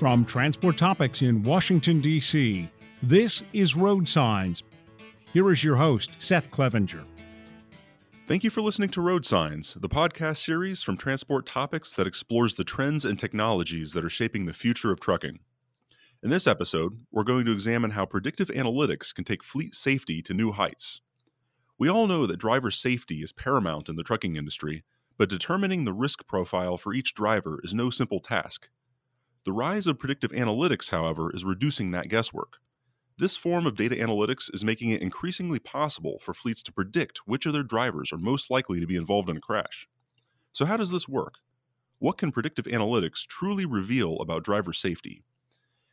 From 0.00 0.24
Transport 0.24 0.78
Topics 0.78 1.20
in 1.20 1.42
Washington, 1.42 2.00
D.C., 2.00 2.70
this 3.02 3.42
is 3.52 3.76
Road 3.76 4.08
Signs. 4.08 4.62
Here 5.34 5.50
is 5.50 5.62
your 5.62 5.76
host, 5.76 6.12
Seth 6.20 6.50
Clevenger. 6.50 7.04
Thank 8.26 8.42
you 8.42 8.48
for 8.48 8.62
listening 8.62 8.88
to 8.92 9.02
Road 9.02 9.26
Signs, 9.26 9.74
the 9.74 9.90
podcast 9.90 10.38
series 10.38 10.82
from 10.82 10.96
Transport 10.96 11.44
Topics 11.44 11.92
that 11.92 12.06
explores 12.06 12.54
the 12.54 12.64
trends 12.64 13.04
and 13.04 13.18
technologies 13.18 13.92
that 13.92 14.02
are 14.02 14.08
shaping 14.08 14.46
the 14.46 14.54
future 14.54 14.90
of 14.90 15.00
trucking. 15.00 15.40
In 16.22 16.30
this 16.30 16.46
episode, 16.46 17.04
we're 17.12 17.22
going 17.22 17.44
to 17.44 17.52
examine 17.52 17.90
how 17.90 18.06
predictive 18.06 18.48
analytics 18.48 19.14
can 19.14 19.24
take 19.24 19.44
fleet 19.44 19.74
safety 19.74 20.22
to 20.22 20.32
new 20.32 20.52
heights. 20.52 21.02
We 21.78 21.90
all 21.90 22.06
know 22.06 22.24
that 22.26 22.38
driver 22.38 22.70
safety 22.70 23.22
is 23.22 23.32
paramount 23.32 23.90
in 23.90 23.96
the 23.96 24.02
trucking 24.02 24.36
industry, 24.36 24.82
but 25.18 25.28
determining 25.28 25.84
the 25.84 25.92
risk 25.92 26.26
profile 26.26 26.78
for 26.78 26.94
each 26.94 27.12
driver 27.12 27.60
is 27.62 27.74
no 27.74 27.90
simple 27.90 28.20
task. 28.20 28.70
The 29.46 29.52
rise 29.52 29.86
of 29.86 29.98
predictive 29.98 30.32
analytics, 30.32 30.90
however, 30.90 31.34
is 31.34 31.44
reducing 31.44 31.92
that 31.92 32.08
guesswork. 32.08 32.58
This 33.16 33.36
form 33.36 33.66
of 33.66 33.76
data 33.76 33.96
analytics 33.96 34.52
is 34.52 34.64
making 34.64 34.90
it 34.90 35.00
increasingly 35.00 35.58
possible 35.58 36.18
for 36.20 36.34
fleets 36.34 36.62
to 36.64 36.72
predict 36.72 37.22
which 37.26 37.46
of 37.46 37.54
their 37.54 37.62
drivers 37.62 38.12
are 38.12 38.18
most 38.18 38.50
likely 38.50 38.80
to 38.80 38.86
be 38.86 38.96
involved 38.96 39.30
in 39.30 39.38
a 39.38 39.40
crash. 39.40 39.88
So, 40.52 40.66
how 40.66 40.76
does 40.76 40.90
this 40.90 41.08
work? 41.08 41.34
What 41.98 42.18
can 42.18 42.32
predictive 42.32 42.66
analytics 42.66 43.26
truly 43.26 43.64
reveal 43.64 44.16
about 44.16 44.44
driver 44.44 44.74
safety? 44.74 45.22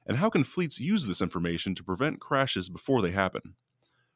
And 0.06 0.18
how 0.18 0.30
can 0.30 0.44
fleets 0.44 0.80
use 0.80 1.06
this 1.06 1.22
information 1.22 1.76
to 1.76 1.84
prevent 1.84 2.20
crashes 2.20 2.70
before 2.70 3.02
they 3.02 3.12
happen? 3.12 3.56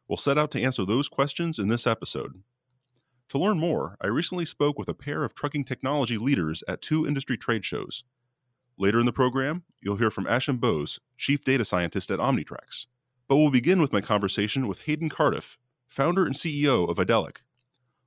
We'll 0.08 0.18
set 0.18 0.38
out 0.38 0.52
to 0.52 0.62
answer 0.62 0.86
those 0.86 1.08
questions 1.08 1.58
in 1.58 1.70
this 1.70 1.88
episode. 1.88 2.44
To 3.30 3.38
learn 3.38 3.60
more, 3.60 3.98
I 4.02 4.08
recently 4.08 4.46
spoke 4.46 4.78
with 4.78 4.90
a 4.90 4.94
pair 4.94 5.24
of 5.24 5.34
trucking 5.34 5.66
technology 5.66 6.18
leaders 6.18 6.66
at 6.68 6.82
two 6.82 7.08
industry 7.08 7.38
trade 7.38 7.64
shows. 7.64 8.04
Later 8.82 9.00
in 9.00 9.06
the 9.06 9.14
program, 9.14 9.62
you'll 9.80 9.98
hear 9.98 10.10
from 10.10 10.26
Ashim 10.26 10.60
Bose, 10.60 11.00
Chief 11.16 11.46
Data 11.46 11.64
Scientist 11.64 12.10
at 12.10 12.18
Omnitracs. 12.18 12.88
But 13.28 13.36
we'll 13.36 13.52
begin 13.52 13.80
with 13.80 13.94
my 13.94 14.02
conversation 14.02 14.68
with 14.68 14.80
Hayden 14.86 15.08
Cardiff, 15.08 15.60
founder 15.88 16.26
and 16.26 16.34
CEO 16.34 16.90
of 16.90 16.98
Idelic. 16.98 17.42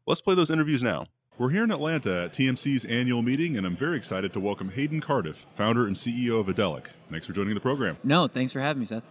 Let's 0.05 0.21
play 0.21 0.35
those 0.35 0.51
interviews 0.51 0.83
now. 0.83 1.07
We're 1.39 1.51
here 1.51 1.63
in 1.63 1.71
Atlanta 1.71 2.25
at 2.25 2.33
TMC's 2.33 2.85
annual 2.87 3.23
meeting, 3.23 3.57
and 3.57 3.65
I'm 3.65 3.77
very 3.77 3.97
excited 3.97 4.33
to 4.33 4.41
welcome 4.41 4.71
Hayden 4.71 5.01
Cardiff, 5.01 5.47
founder 5.49 5.87
and 5.87 5.95
CEO 5.95 6.41
of 6.41 6.49
Idelic. 6.49 6.87
Thanks 7.09 7.25
for 7.25 7.33
joining 7.33 7.55
the 7.55 7.61
program. 7.61 7.97
No, 8.03 8.27
thanks 8.27 8.51
for 8.51 8.59
having 8.59 8.81
me, 8.81 8.87
Seth. 8.87 9.05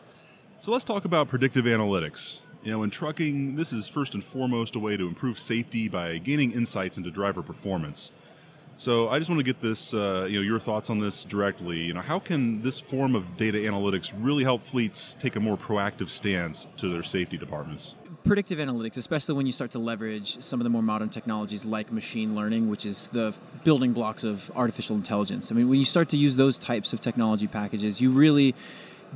So 0.59 0.73
let's 0.73 0.83
talk 0.83 1.05
about 1.05 1.29
predictive 1.29 1.63
analytics. 1.63 2.41
You 2.61 2.71
know, 2.71 2.83
in 2.83 2.89
trucking, 2.89 3.55
this 3.55 3.71
is 3.71 3.87
first 3.87 4.15
and 4.15 4.23
foremost 4.23 4.75
a 4.75 4.79
way 4.79 4.97
to 4.97 5.07
improve 5.07 5.39
safety 5.39 5.87
by 5.87 6.17
gaining 6.17 6.51
insights 6.51 6.97
into 6.97 7.09
driver 7.09 7.41
performance. 7.41 8.11
So 8.83 9.07
I 9.07 9.17
just 9.17 9.29
want 9.29 9.39
to 9.39 9.45
get 9.45 9.61
this, 9.61 9.93
uh, 9.93 10.27
you 10.29 10.35
know, 10.35 10.41
your 10.41 10.59
thoughts 10.59 10.89
on 10.89 10.99
this 10.99 11.23
directly. 11.23 11.79
You 11.79 11.93
know, 11.93 12.01
how 12.01 12.19
can 12.19 12.61
this 12.63 12.81
form 12.81 13.15
of 13.15 13.37
data 13.37 13.59
analytics 13.59 14.11
really 14.19 14.43
help 14.43 14.61
fleets 14.61 15.15
take 15.21 15.37
a 15.37 15.39
more 15.39 15.55
proactive 15.55 16.09
stance 16.09 16.67
to 16.75 16.91
their 16.91 17.01
safety 17.01 17.37
departments? 17.37 17.95
Predictive 18.25 18.59
analytics, 18.59 18.97
especially 18.97 19.35
when 19.35 19.45
you 19.45 19.53
start 19.53 19.71
to 19.71 19.79
leverage 19.79 20.43
some 20.43 20.59
of 20.59 20.65
the 20.65 20.69
more 20.69 20.81
modern 20.81 21.07
technologies 21.07 21.63
like 21.63 21.93
machine 21.93 22.35
learning, 22.35 22.69
which 22.69 22.85
is 22.85 23.07
the 23.13 23.33
building 23.63 23.93
blocks 23.93 24.25
of 24.25 24.51
artificial 24.53 24.97
intelligence. 24.97 25.49
I 25.49 25.55
mean, 25.55 25.69
when 25.69 25.79
you 25.79 25.85
start 25.85 26.09
to 26.09 26.17
use 26.17 26.35
those 26.35 26.59
types 26.59 26.91
of 26.91 26.99
technology 26.99 27.47
packages, 27.47 28.01
you 28.01 28.11
really 28.11 28.53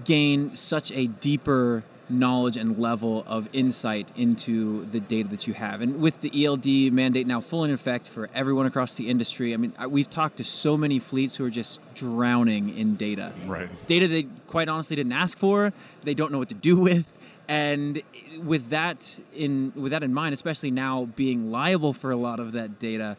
gain 0.05 0.55
such 0.55 0.93
a 0.93 1.07
deeper 1.07 1.83
knowledge 2.09 2.57
and 2.57 2.79
level 2.79 3.23
of 3.27 3.49
insight 3.53 4.09
into 4.15 4.85
the 4.91 4.99
data 4.99 5.29
that 5.29 5.47
you 5.47 5.53
have. 5.53 5.81
And 5.81 5.99
with 5.99 6.21
the 6.21 6.45
ELD 6.45 6.93
mandate 6.93 7.27
now 7.27 7.41
full 7.41 7.63
in 7.63 7.71
effect 7.71 8.07
for 8.07 8.29
everyone 8.33 8.65
across 8.65 8.93
the 8.93 9.09
industry, 9.09 9.53
I 9.53 9.57
mean, 9.57 9.73
we've 9.89 10.09
talked 10.09 10.37
to 10.37 10.43
so 10.43 10.77
many 10.77 10.99
fleets 10.99 11.35
who 11.35 11.45
are 11.45 11.49
just 11.49 11.79
drowning 11.95 12.77
in 12.77 12.95
data. 12.95 13.33
Right. 13.45 13.69
Data 13.87 14.07
they 14.07 14.23
quite 14.47 14.69
honestly 14.69 14.95
didn't 14.95 15.13
ask 15.13 15.37
for, 15.37 15.73
they 16.03 16.13
don't 16.13 16.31
know 16.31 16.39
what 16.39 16.49
to 16.49 16.55
do 16.55 16.75
with. 16.87 17.05
And 17.49 18.01
with 18.43 18.71
that 18.71 19.19
in 19.33 19.71
with 19.73 19.93
that 19.93 20.03
in 20.03 20.13
mind, 20.13 20.33
especially 20.33 20.69
now 20.69 21.05
being 21.15 21.49
liable 21.49 21.93
for 21.93 22.11
a 22.11 22.17
lot 22.17 22.41
of 22.41 22.51
that 22.53 22.77
data, 22.77 23.15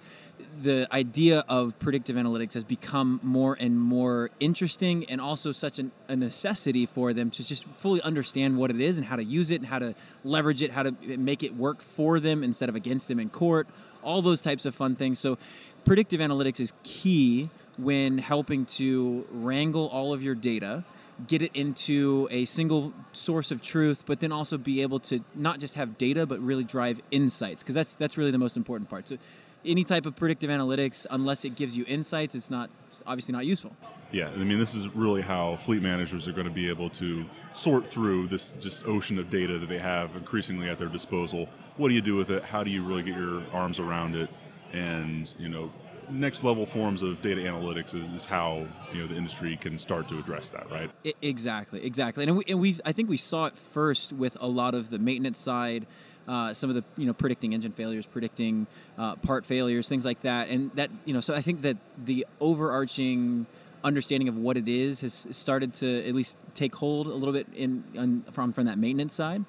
the 0.63 0.89
idea 0.93 1.45
of 1.49 1.79
predictive 1.79 2.17
analytics 2.17 2.55
has 2.55 2.65
become 2.65 3.21
more 3.23 3.57
and 3.59 3.79
more 3.79 4.31
interesting 4.41 5.05
and 5.09 5.21
also 5.21 5.53
such 5.53 5.79
an, 5.79 5.93
a 6.09 6.17
necessity 6.17 6.87
for 6.87 7.13
them 7.13 7.31
to 7.31 7.47
just 7.47 7.65
fully 7.65 8.03
understand 8.03 8.57
what 8.57 8.71
it 8.71 8.81
is 8.81 8.99
and 8.99 9.07
how 9.07 9.17
to 9.17 9.25
use 9.25 9.51
it 9.51 9.57
and 9.57 9.67
how 9.67 9.79
to 9.79 9.95
leverage 10.25 10.63
it, 10.63 10.71
how 10.71 10.83
to 10.83 10.93
make 11.17 11.43
it 11.43 11.55
work 11.57 11.81
for 11.81 12.21
them 12.21 12.43
instead 12.43 12.69
of 12.69 12.75
against 12.75 13.09
them 13.09 13.21
in 13.21 13.29
court, 13.29 13.69
all 14.03 14.23
those 14.23 14.41
types 14.41 14.65
of 14.65 14.75
fun 14.75 14.97
things. 14.97 15.19
So, 15.19 15.39
predictive 15.85 16.21
analytics 16.21 16.61
is 16.61 16.73
key 16.83 17.51
when 17.77 18.19
helping 18.19 18.67
to 18.67 19.27
wrangle 19.31 19.89
all 19.89 20.13
of 20.13 20.23
your 20.23 20.35
data 20.35 20.85
get 21.27 21.43
it 21.43 21.51
into 21.55 22.29
a 22.31 22.45
single 22.45 22.93
source 23.13 23.51
of 23.51 23.61
truth, 23.61 24.05
but 24.07 24.21
then 24.21 24.31
also 24.31 24.57
be 24.57 24.83
able 24.83 25.01
to 25.01 25.21
not 25.35 25.59
just 25.59 25.75
have 25.75 25.99
data, 25.99 26.27
but 26.27 26.41
really 26.41 26.65
drive 26.65 27.01
insights, 27.11 27.63
because 27.63 27.75
that's 27.75 27.95
that's 27.95 28.17
really 28.17 28.31
the 28.31 28.39
most 28.39 28.57
important 28.57 28.89
part. 28.89 29.09
So 29.09 29.19
any 29.65 29.85
type 29.85 30.07
of 30.07 30.17
predictive 30.17 30.51
analytics, 30.51 31.07
unless 31.11 31.45
it 31.45 31.57
gives 31.57 31.77
you 31.77 31.85
insights, 31.87 32.35
it's 32.35 32.51
not 32.51 32.71
obviously 33.07 33.33
not 33.33 33.47
useful. 33.47 33.77
Yeah, 34.11 34.29
I 34.29 34.39
mean, 34.39 34.59
this 34.59 34.75
is 34.75 34.89
really 34.95 35.21
how 35.21 35.57
fleet 35.57 35.83
managers 35.83 36.27
are 36.29 36.33
going 36.33 36.47
to 36.47 36.53
be 36.53 36.69
able 36.69 36.89
to 36.91 37.27
sort 37.53 37.87
through 37.87 38.29
this 38.29 38.53
just 38.59 38.87
ocean 38.87 39.19
of 39.19 39.29
data 39.29 39.59
that 39.59 39.69
they 39.69 39.79
have 39.79 40.17
increasingly 40.17 40.69
at 40.69 40.79
their 40.79 40.89
disposal. 40.89 41.49
What 41.77 41.89
do 41.89 41.95
you 41.95 42.01
do 42.01 42.17
with 42.17 42.31
it? 42.31 42.43
How 42.43 42.65
do 42.65 42.71
you 42.71 42.83
really 42.83 43.03
get 43.03 43.17
your 43.17 43.43
arms 43.53 43.79
around 43.79 44.17
it? 44.17 44.31
And 44.73 45.33
you 45.39 45.49
know, 45.49 45.71
next 46.11 46.43
level 46.43 46.65
forms 46.65 47.03
of 47.03 47.21
data 47.21 47.43
analytics 47.43 47.95
is, 47.95 48.09
is 48.11 48.27
how 48.27 48.67
you 48.93 49.03
know 49.03 49.07
the 49.07 49.15
industry 49.15 49.57
can 49.57 49.79
start 49.79 50.09
to 50.09 50.19
address 50.19 50.49
that, 50.51 50.71
right? 50.71 50.91
exactly, 51.21 51.85
exactly. 51.85 52.25
And 52.25 52.39
we, 52.39 52.45
and 52.49 52.61
we 52.61 52.79
I 52.85 52.93
think 52.93 53.09
we 53.09 53.17
saw 53.17 53.47
it 53.47 53.57
first 53.57 54.13
with 54.13 54.37
a 54.41 54.49
lot 54.49 54.75
of 54.75 54.91
the 54.91 54.99
maintenance 54.99 55.39
side 55.39 55.87
uh, 56.29 56.53
some 56.53 56.71
of 56.71 56.77
the 56.77 56.85
you 56.97 57.07
know 57.07 57.13
predicting 57.13 57.55
engine 57.55 57.73
failures, 57.73 58.07
predicting 58.07 58.67
uh, 58.99 59.17
part 59.17 59.47
failures, 59.47 59.89
things 59.89 60.05
like 60.05 60.21
that, 60.23 60.49
and 60.49 60.71
that 60.75 60.91
you 61.05 61.15
know. 61.15 61.21
So 61.21 61.35
I 61.35 61.43
think 61.43 61.63
that 61.63 61.77
the 62.05 62.27
overarching 62.41 63.47
understanding 63.83 64.29
of 64.29 64.37
what 64.37 64.57
it 64.57 64.69
is 64.69 65.01
has 65.01 65.27
started 65.31 65.73
to 65.73 66.07
at 66.07 66.15
least 66.15 66.37
take 66.55 66.75
hold 66.75 67.07
a 67.07 67.15
little 67.15 67.33
bit 67.33 67.47
in, 67.55 67.85
in 67.95 68.25
from 68.33 68.53
from 68.53 68.67
that 68.67 68.79
maintenance 68.79 69.15
side. 69.15 69.45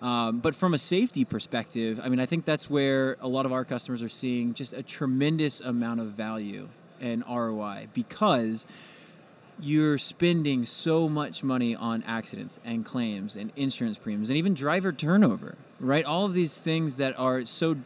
Um, 0.00 0.40
but 0.40 0.56
from 0.56 0.74
a 0.74 0.78
safety 0.78 1.24
perspective, 1.24 2.00
I 2.02 2.08
mean, 2.08 2.18
I 2.18 2.26
think 2.26 2.44
that's 2.44 2.68
where 2.68 3.16
a 3.20 3.28
lot 3.28 3.46
of 3.46 3.52
our 3.52 3.64
customers 3.64 4.02
are 4.02 4.08
seeing 4.08 4.52
just 4.52 4.72
a 4.72 4.82
tremendous 4.82 5.60
amount 5.60 6.00
of 6.00 6.08
value 6.08 6.68
and 7.00 7.22
ROI 7.28 7.86
because 7.94 8.66
you're 9.62 9.96
spending 9.96 10.66
so 10.66 11.08
much 11.08 11.44
money 11.44 11.76
on 11.76 12.02
accidents 12.02 12.58
and 12.64 12.84
claims 12.84 13.36
and 13.36 13.52
insurance 13.54 13.96
premiums 13.96 14.28
and 14.28 14.36
even 14.36 14.54
driver 14.54 14.92
turnover, 14.92 15.54
right? 15.78 16.04
All 16.04 16.24
of 16.24 16.34
these 16.34 16.58
things 16.58 16.96
that 16.96 17.16
are 17.16 17.44
so 17.44 17.76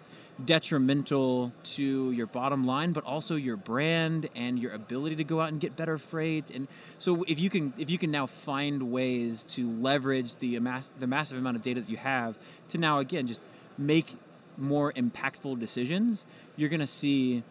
detrimental 0.44 1.52
to 1.62 2.10
your 2.12 2.26
bottom 2.26 2.66
line 2.66 2.92
but 2.92 3.02
also 3.04 3.36
your 3.36 3.56
brand 3.56 4.28
and 4.34 4.58
your 4.58 4.70
ability 4.72 5.16
to 5.16 5.24
go 5.24 5.40
out 5.40 5.48
and 5.48 5.62
get 5.62 5.74
better 5.76 5.96
freight 5.96 6.50
and 6.50 6.68
so 6.98 7.24
if 7.26 7.40
you 7.40 7.48
can 7.48 7.72
if 7.78 7.90
you 7.90 7.96
can 7.96 8.10
now 8.10 8.26
find 8.26 8.92
ways 8.92 9.44
to 9.44 9.70
leverage 9.80 10.36
the 10.36 10.58
mass, 10.58 10.90
the 11.00 11.06
massive 11.06 11.38
amount 11.38 11.56
of 11.56 11.62
data 11.62 11.80
that 11.80 11.88
you 11.88 11.96
have 11.96 12.36
to 12.68 12.76
now 12.76 12.98
again 12.98 13.26
just 13.26 13.40
make 13.78 14.18
more 14.58 14.92
impactful 14.92 15.58
decisions 15.58 16.26
you're 16.54 16.68
going 16.68 16.80
to 16.80 16.86
see 16.86 17.42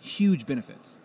huge 0.00 0.46
benefits 0.46 0.98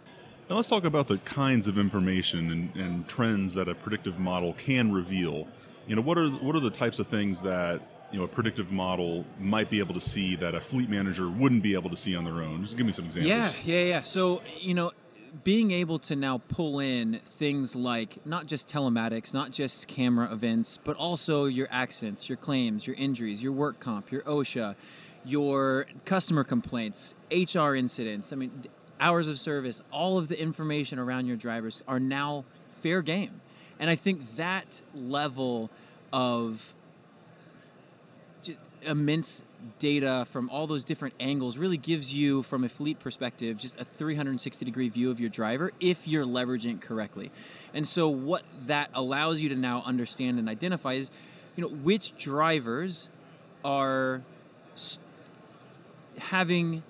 now 0.49 0.55
let's 0.55 0.69
talk 0.69 0.85
about 0.85 1.07
the 1.07 1.17
kinds 1.19 1.67
of 1.67 1.77
information 1.77 2.51
and, 2.51 2.75
and, 2.75 3.07
trends 3.07 3.53
that 3.55 3.67
a 3.67 3.75
predictive 3.75 4.17
model 4.19 4.53
can 4.53 4.91
reveal. 4.91 5.47
You 5.87 5.95
know, 5.95 6.01
what 6.01 6.17
are 6.17 6.29
what 6.29 6.55
are 6.55 6.59
the 6.59 6.71
types 6.71 6.99
of 6.99 7.07
things 7.07 7.41
that 7.41 7.81
you 8.11 8.17
know 8.17 8.25
a 8.25 8.27
predictive 8.27 8.71
model 8.71 9.25
might 9.39 9.69
be 9.69 9.79
able 9.79 9.93
to 9.93 10.01
see 10.01 10.35
that 10.37 10.55
a 10.55 10.61
fleet 10.61 10.89
manager 10.89 11.29
wouldn't 11.29 11.63
be 11.63 11.73
able 11.73 11.89
to 11.89 11.97
see 11.97 12.15
on 12.15 12.23
their 12.23 12.41
own? 12.41 12.61
Just 12.63 12.77
give 12.77 12.85
me 12.85 12.93
some 12.93 13.05
examples. 13.05 13.29
Yeah, 13.29 13.51
yeah, 13.63 13.83
yeah. 13.83 14.01
So 14.03 14.41
you 14.59 14.73
know, 14.73 14.91
being 15.43 15.71
able 15.71 15.99
to 15.99 16.15
now 16.15 16.39
pull 16.49 16.79
in 16.79 17.19
things 17.37 17.75
like 17.75 18.25
not 18.25 18.47
just 18.47 18.67
telematics, 18.67 19.33
not 19.33 19.51
just 19.51 19.87
camera 19.87 20.31
events, 20.31 20.79
but 20.83 20.95
also 20.97 21.45
your 21.45 21.67
accidents, 21.71 22.29
your 22.29 22.37
claims, 22.37 22.87
your 22.87 22.95
injuries, 22.95 23.41
your 23.41 23.51
work 23.51 23.79
comp, 23.79 24.11
your 24.11 24.21
OSHA, 24.23 24.75
your 25.25 25.87
customer 26.05 26.43
complaints, 26.43 27.15
HR 27.31 27.75
incidents. 27.75 28.31
I 28.31 28.37
mean, 28.37 28.63
hours 28.99 29.27
of 29.27 29.39
service, 29.39 29.81
all 29.91 30.17
of 30.17 30.27
the 30.27 30.39
information 30.39 30.99
around 30.99 31.27
your 31.27 31.37
drivers 31.37 31.83
are 31.87 31.99
now 31.99 32.45
fair 32.81 33.01
game. 33.01 33.41
And 33.79 33.89
I 33.89 33.95
think 33.95 34.35
that 34.35 34.81
level 34.93 35.69
of 36.11 36.73
immense 38.81 39.43
data 39.79 40.25
from 40.31 40.49
all 40.49 40.67
those 40.67 40.83
different 40.83 41.13
angles 41.19 41.57
really 41.57 41.77
gives 41.77 42.13
you, 42.13 42.43
from 42.43 42.63
a 42.63 42.69
fleet 42.69 42.99
perspective, 42.99 43.57
just 43.57 43.79
a 43.79 43.85
360 43.85 44.65
degree 44.65 44.89
view 44.89 45.11
of 45.11 45.19
your 45.19 45.29
driver 45.29 45.71
if 45.79 46.07
you're 46.07 46.25
leveraging 46.25 46.75
it 46.75 46.81
correctly. 46.81 47.31
And 47.73 47.87
so, 47.87 48.07
what 48.07 48.43
that 48.67 48.89
allows 48.93 49.41
you 49.41 49.49
to 49.49 49.55
now 49.55 49.83
understand 49.85 50.39
and 50.39 50.47
identify 50.47 50.93
is, 50.93 51.11
you 51.55 51.63
know, 51.63 51.69
which 51.69 52.17
drivers 52.17 53.09
are 53.65 54.21
having 56.17 56.83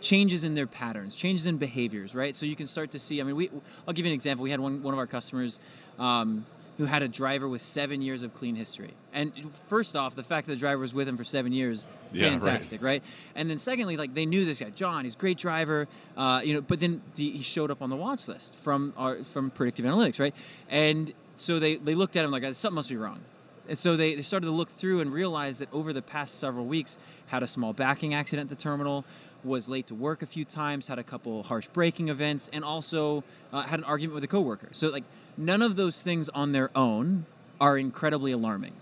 changes 0.00 0.44
in 0.44 0.54
their 0.54 0.66
patterns, 0.66 1.14
changes 1.14 1.46
in 1.46 1.56
behaviors, 1.56 2.14
right? 2.14 2.34
So 2.34 2.46
you 2.46 2.56
can 2.56 2.66
start 2.66 2.90
to 2.92 2.98
see. 2.98 3.20
I 3.20 3.24
mean, 3.24 3.36
we. 3.36 3.50
I'll 3.86 3.94
give 3.94 4.06
you 4.06 4.12
an 4.12 4.14
example. 4.14 4.42
We 4.42 4.50
had 4.50 4.60
one 4.60 4.82
one 4.82 4.94
of 4.94 4.98
our 4.98 5.06
customers. 5.06 5.58
Um, 5.98 6.46
who 6.78 6.84
had 6.84 7.02
a 7.02 7.08
driver 7.08 7.48
with 7.48 7.60
seven 7.60 8.00
years 8.00 8.22
of 8.22 8.32
clean 8.34 8.54
history. 8.54 8.94
And 9.12 9.32
first 9.68 9.96
off, 9.96 10.14
the 10.14 10.22
fact 10.22 10.46
that 10.46 10.52
the 10.52 10.58
driver 10.58 10.80
was 10.80 10.94
with 10.94 11.08
him 11.08 11.16
for 11.16 11.24
seven 11.24 11.52
years, 11.52 11.86
Yeah, 12.12 12.30
fantastic, 12.30 12.82
right. 12.82 13.02
And 13.34 13.50
then 13.50 13.58
secondly, 13.58 13.96
like 13.96 14.14
they 14.14 14.24
knew 14.24 14.44
this 14.44 14.60
guy, 14.60 14.70
John. 14.70 15.04
He's 15.04 15.16
a 15.16 15.18
great 15.18 15.38
driver, 15.38 15.88
uh, 16.16 16.40
you 16.44 16.54
know. 16.54 16.60
But 16.60 16.78
then 16.78 17.02
the, 17.16 17.30
he 17.32 17.42
showed 17.42 17.72
up 17.72 17.82
on 17.82 17.90
the 17.90 17.96
watch 17.96 18.28
list 18.28 18.54
from 18.62 18.94
our 18.96 19.24
from 19.24 19.50
predictive 19.50 19.84
analytics, 19.84 20.20
right? 20.20 20.34
And 20.68 21.12
so 21.34 21.58
they 21.58 21.76
they 21.76 21.96
looked 21.96 22.16
at 22.16 22.24
him 22.24 22.30
like 22.30 22.44
something 22.54 22.76
must 22.76 22.88
be 22.88 22.96
wrong. 22.96 23.22
And 23.68 23.76
so 23.76 23.96
they, 23.96 24.14
they 24.14 24.22
started 24.22 24.46
to 24.46 24.52
look 24.52 24.70
through 24.70 25.00
and 25.00 25.12
realize 25.12 25.58
that 25.58 25.68
over 25.72 25.92
the 25.92 26.00
past 26.00 26.38
several 26.38 26.64
weeks, 26.64 26.96
had 27.26 27.42
a 27.42 27.46
small 27.46 27.74
backing 27.74 28.14
accident 28.14 28.50
at 28.50 28.56
the 28.56 28.62
terminal, 28.62 29.04
was 29.44 29.68
late 29.68 29.86
to 29.88 29.94
work 29.94 30.22
a 30.22 30.26
few 30.26 30.44
times, 30.44 30.86
had 30.86 30.98
a 30.98 31.04
couple 31.04 31.42
harsh 31.42 31.66
braking 31.72 32.08
events, 32.08 32.50
and 32.52 32.64
also 32.64 33.24
uh, 33.52 33.62
had 33.62 33.78
an 33.78 33.84
argument 33.84 34.14
with 34.14 34.24
a 34.24 34.28
coworker. 34.28 34.68
So 34.72 34.88
like 34.88 35.04
none 35.36 35.62
of 35.62 35.76
those 35.76 36.02
things 36.02 36.28
on 36.30 36.52
their 36.52 36.70
own 36.74 37.26
are 37.60 37.78
incredibly 37.78 38.32
alarming, 38.32 38.74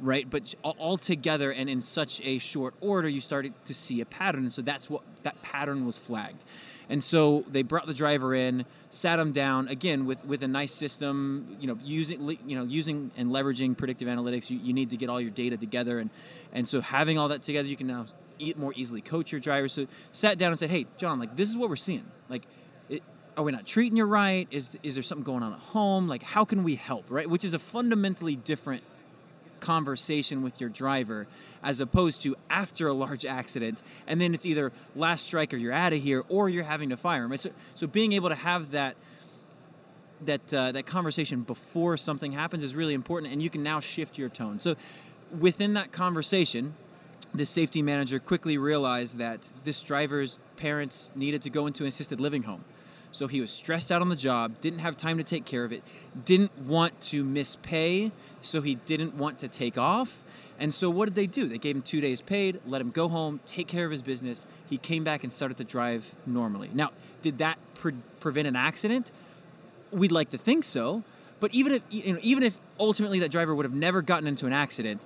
right? 0.00 0.28
But 0.28 0.54
all 0.62 0.98
together 0.98 1.50
and 1.50 1.68
in 1.68 1.82
such 1.82 2.20
a 2.22 2.38
short 2.38 2.74
order, 2.80 3.08
you 3.08 3.20
started 3.20 3.52
to 3.66 3.74
see 3.74 4.00
a 4.00 4.06
pattern. 4.06 4.50
So 4.50 4.62
that's 4.62 4.88
what 4.88 5.02
that 5.22 5.40
pattern 5.42 5.86
was 5.86 5.98
flagged. 5.98 6.42
And 6.88 7.02
so 7.02 7.44
they 7.48 7.62
brought 7.62 7.86
the 7.86 7.94
driver 7.94 8.34
in, 8.34 8.66
sat 8.90 9.18
him 9.18 9.32
down 9.32 9.68
again 9.68 10.04
with, 10.04 10.22
with 10.24 10.42
a 10.42 10.48
nice 10.48 10.72
system. 10.72 11.56
You 11.60 11.68
know, 11.68 11.78
using 11.82 12.38
you 12.46 12.56
know 12.56 12.64
using 12.64 13.10
and 13.16 13.30
leveraging 13.30 13.76
predictive 13.76 14.08
analytics. 14.08 14.50
You, 14.50 14.58
you 14.58 14.72
need 14.72 14.90
to 14.90 14.96
get 14.96 15.08
all 15.08 15.20
your 15.20 15.30
data 15.30 15.56
together, 15.56 15.98
and 15.98 16.10
and 16.52 16.68
so 16.68 16.80
having 16.80 17.18
all 17.18 17.28
that 17.28 17.42
together, 17.42 17.68
you 17.68 17.76
can 17.76 17.86
now 17.86 18.06
e- 18.38 18.54
more 18.56 18.72
easily 18.76 19.00
coach 19.00 19.32
your 19.32 19.40
driver. 19.40 19.68
So 19.68 19.86
sat 20.12 20.38
down 20.38 20.50
and 20.50 20.58
said, 20.58 20.70
"Hey, 20.70 20.86
John, 20.96 21.18
like 21.18 21.36
this 21.36 21.48
is 21.48 21.56
what 21.56 21.68
we're 21.68 21.76
seeing. 21.76 22.04
Like, 22.28 22.42
it, 22.88 23.02
are 23.36 23.44
we 23.44 23.52
not 23.52 23.66
treating 23.66 23.96
you 23.96 24.04
right? 24.04 24.48
Is 24.50 24.70
is 24.82 24.94
there 24.94 25.02
something 25.02 25.24
going 25.24 25.42
on 25.42 25.52
at 25.52 25.58
home? 25.58 26.08
Like, 26.08 26.22
how 26.22 26.44
can 26.44 26.64
we 26.64 26.76
help? 26.76 27.06
Right? 27.08 27.28
Which 27.28 27.44
is 27.44 27.54
a 27.54 27.58
fundamentally 27.58 28.36
different 28.36 28.82
conversation 29.64 30.42
with 30.42 30.60
your 30.60 30.68
driver 30.68 31.26
as 31.62 31.80
opposed 31.80 32.20
to 32.20 32.36
after 32.50 32.86
a 32.86 32.92
large 32.92 33.24
accident 33.24 33.80
and 34.06 34.20
then 34.20 34.34
it's 34.34 34.44
either 34.44 34.70
last 34.94 35.24
strike 35.24 35.54
or 35.54 35.56
you're 35.56 35.72
out 35.72 35.94
of 35.94 36.02
here 36.02 36.22
or 36.28 36.50
you're 36.50 36.64
having 36.64 36.90
to 36.90 36.96
fire 36.98 37.24
him. 37.24 37.36
So, 37.38 37.50
so 37.74 37.86
being 37.86 38.12
able 38.12 38.28
to 38.28 38.34
have 38.34 38.72
that 38.72 38.94
that 40.26 40.54
uh, 40.54 40.72
that 40.72 40.86
conversation 40.86 41.42
before 41.42 41.96
something 41.96 42.32
happens 42.32 42.62
is 42.62 42.74
really 42.74 42.94
important 42.94 43.32
and 43.32 43.42
you 43.42 43.50
can 43.50 43.62
now 43.62 43.80
shift 43.80 44.18
your 44.18 44.28
tone. 44.28 44.60
So 44.60 44.76
within 45.38 45.74
that 45.74 45.92
conversation 45.92 46.74
this 47.34 47.50
safety 47.50 47.82
manager 47.82 48.20
quickly 48.20 48.56
realized 48.56 49.18
that 49.18 49.50
this 49.64 49.82
driver's 49.82 50.38
parents 50.56 51.10
needed 51.16 51.42
to 51.42 51.50
go 51.50 51.66
into 51.66 51.82
an 51.82 51.88
assisted 51.88 52.20
living 52.20 52.44
home. 52.44 52.64
So 53.10 53.26
he 53.26 53.40
was 53.40 53.50
stressed 53.50 53.92
out 53.92 54.00
on 54.00 54.08
the 54.08 54.16
job, 54.16 54.60
didn't 54.60 54.80
have 54.80 54.96
time 54.96 55.18
to 55.18 55.24
take 55.24 55.44
care 55.44 55.64
of 55.64 55.72
it, 55.72 55.82
didn't 56.24 56.56
want 56.60 57.00
to 57.02 57.24
miss 57.24 57.56
pay, 57.56 58.12
so 58.42 58.60
he 58.60 58.76
didn't 58.76 59.14
want 59.14 59.38
to 59.40 59.48
take 59.48 59.76
off. 59.76 60.22
And 60.58 60.72
so 60.72 60.88
what 60.88 61.06
did 61.06 61.14
they 61.16 61.26
do? 61.26 61.48
They 61.48 61.58
gave 61.58 61.74
him 61.76 61.82
two 61.82 62.00
days 62.00 62.20
paid, 62.20 62.60
let 62.66 62.80
him 62.80 62.90
go 62.90 63.08
home, 63.08 63.40
take 63.46 63.66
care 63.66 63.84
of 63.84 63.90
his 63.90 64.02
business. 64.02 64.46
He 64.68 64.78
came 64.78 65.02
back 65.02 65.24
and 65.24 65.32
started 65.32 65.56
to 65.58 65.64
drive 65.64 66.14
normally. 66.26 66.70
Now, 66.72 66.92
did 67.22 67.38
that 67.38 67.58
pre- 67.74 67.94
prevent 68.20 68.46
an 68.46 68.56
accident? 68.56 69.10
We'd 69.90 70.12
like 70.12 70.30
to 70.30 70.38
think 70.38 70.64
so, 70.64 71.02
but 71.40 71.52
even 71.52 71.72
if 71.72 71.82
you 71.90 72.14
know, 72.14 72.18
even 72.22 72.42
if 72.42 72.56
ultimately 72.78 73.18
that 73.20 73.30
driver 73.30 73.54
would 73.54 73.64
have 73.64 73.74
never 73.74 74.02
gotten 74.02 74.26
into 74.26 74.46
an 74.46 74.52
accident, 74.52 75.02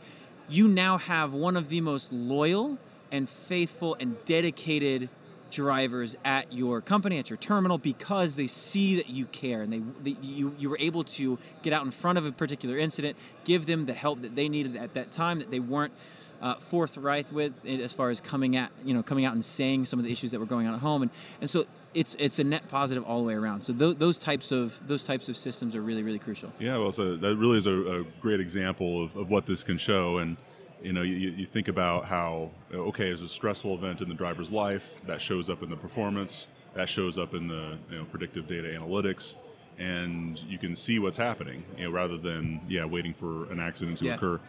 you 0.48 0.68
now 0.68 0.98
have 0.98 1.32
one 1.32 1.56
of 1.56 1.68
the 1.68 1.80
most 1.80 2.12
loyal 2.12 2.78
and 3.12 3.28
faithful 3.28 3.96
and 4.00 4.16
dedicated 4.24 5.08
drivers 5.50 6.14
at 6.24 6.52
your 6.52 6.80
company 6.80 7.18
at 7.18 7.30
your 7.30 7.36
terminal 7.38 7.78
because 7.78 8.34
they 8.34 8.46
see 8.46 8.96
that 8.96 9.08
you 9.08 9.24
care 9.26 9.62
and 9.62 9.72
they, 9.72 9.82
they 10.02 10.20
you 10.20 10.54
you 10.58 10.68
were 10.68 10.76
able 10.78 11.02
to 11.02 11.38
get 11.62 11.72
out 11.72 11.84
in 11.86 11.90
front 11.90 12.18
of 12.18 12.26
a 12.26 12.32
particular 12.32 12.76
incident 12.76 13.16
give 13.44 13.64
them 13.64 13.86
the 13.86 13.94
help 13.94 14.20
that 14.20 14.36
they 14.36 14.46
needed 14.46 14.76
at 14.76 14.92
that 14.92 15.10
time 15.10 15.38
that 15.38 15.50
they 15.50 15.60
weren't 15.60 15.92
uh, 16.40 16.54
forthright 16.56 17.30
with 17.32 17.52
as 17.66 17.92
far 17.92 18.10
as 18.10 18.20
coming 18.20 18.56
at 18.56 18.70
you 18.84 18.94
know 18.94 19.02
coming 19.02 19.24
out 19.24 19.34
and 19.34 19.44
saying 19.44 19.84
some 19.84 19.98
of 19.98 20.04
the 20.04 20.12
issues 20.12 20.30
that 20.30 20.38
were 20.40 20.46
going 20.46 20.66
on 20.66 20.74
at 20.74 20.80
home 20.80 21.02
and 21.02 21.10
and 21.40 21.50
so 21.50 21.64
it's 21.94 22.14
it's 22.18 22.38
a 22.38 22.44
net 22.44 22.68
positive 22.68 23.02
all 23.04 23.18
the 23.20 23.24
way 23.26 23.34
around 23.34 23.62
so 23.62 23.72
th- 23.72 23.98
those 23.98 24.18
types 24.18 24.52
of 24.52 24.78
those 24.86 25.02
types 25.02 25.28
of 25.28 25.36
systems 25.36 25.74
are 25.74 25.82
really 25.82 26.02
really 26.02 26.18
crucial 26.18 26.52
Yeah, 26.60 26.76
well, 26.78 26.92
so 26.92 27.16
that 27.16 27.36
really 27.36 27.58
is 27.58 27.66
a, 27.66 27.72
a 27.72 28.04
great 28.20 28.40
example 28.40 29.02
of, 29.04 29.16
of 29.16 29.30
what 29.30 29.46
this 29.46 29.62
can 29.64 29.78
show. 29.78 30.18
And, 30.18 30.36
you 30.82 30.92
know, 30.92 31.02
you, 31.02 31.30
you 31.30 31.46
think 31.46 31.66
about 31.68 32.04
how, 32.04 32.50
okay, 32.72 33.04
there's 33.04 33.22
a 33.22 33.28
stressful 33.28 33.74
event 33.74 34.00
in 34.00 34.08
the 34.08 34.14
driver's 34.14 34.52
life 34.52 34.90
that 35.06 35.20
shows 35.20 35.50
up 35.50 35.62
in 35.62 35.70
the 35.70 35.76
performance, 35.76 36.46
that 36.74 36.88
shows 36.88 37.18
up 37.18 37.34
in 37.34 37.48
the 37.48 37.78
you 37.90 37.98
know, 37.98 38.04
predictive 38.04 38.46
data 38.46 38.68
analytics, 38.68 39.34
and 39.78 40.38
you 40.40 40.58
can 40.58 40.76
see 40.76 40.98
what's 40.98 41.16
happening, 41.16 41.64
you 41.76 41.84
know, 41.84 41.90
rather 41.90 42.16
than, 42.16 42.60
yeah, 42.68 42.84
waiting 42.84 43.14
for 43.14 43.50
an 43.50 43.58
accident 43.60 43.98
to 43.98 44.04
Yeah. 44.04 44.14
occur. 44.14 44.40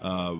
Uh, 0.00 0.36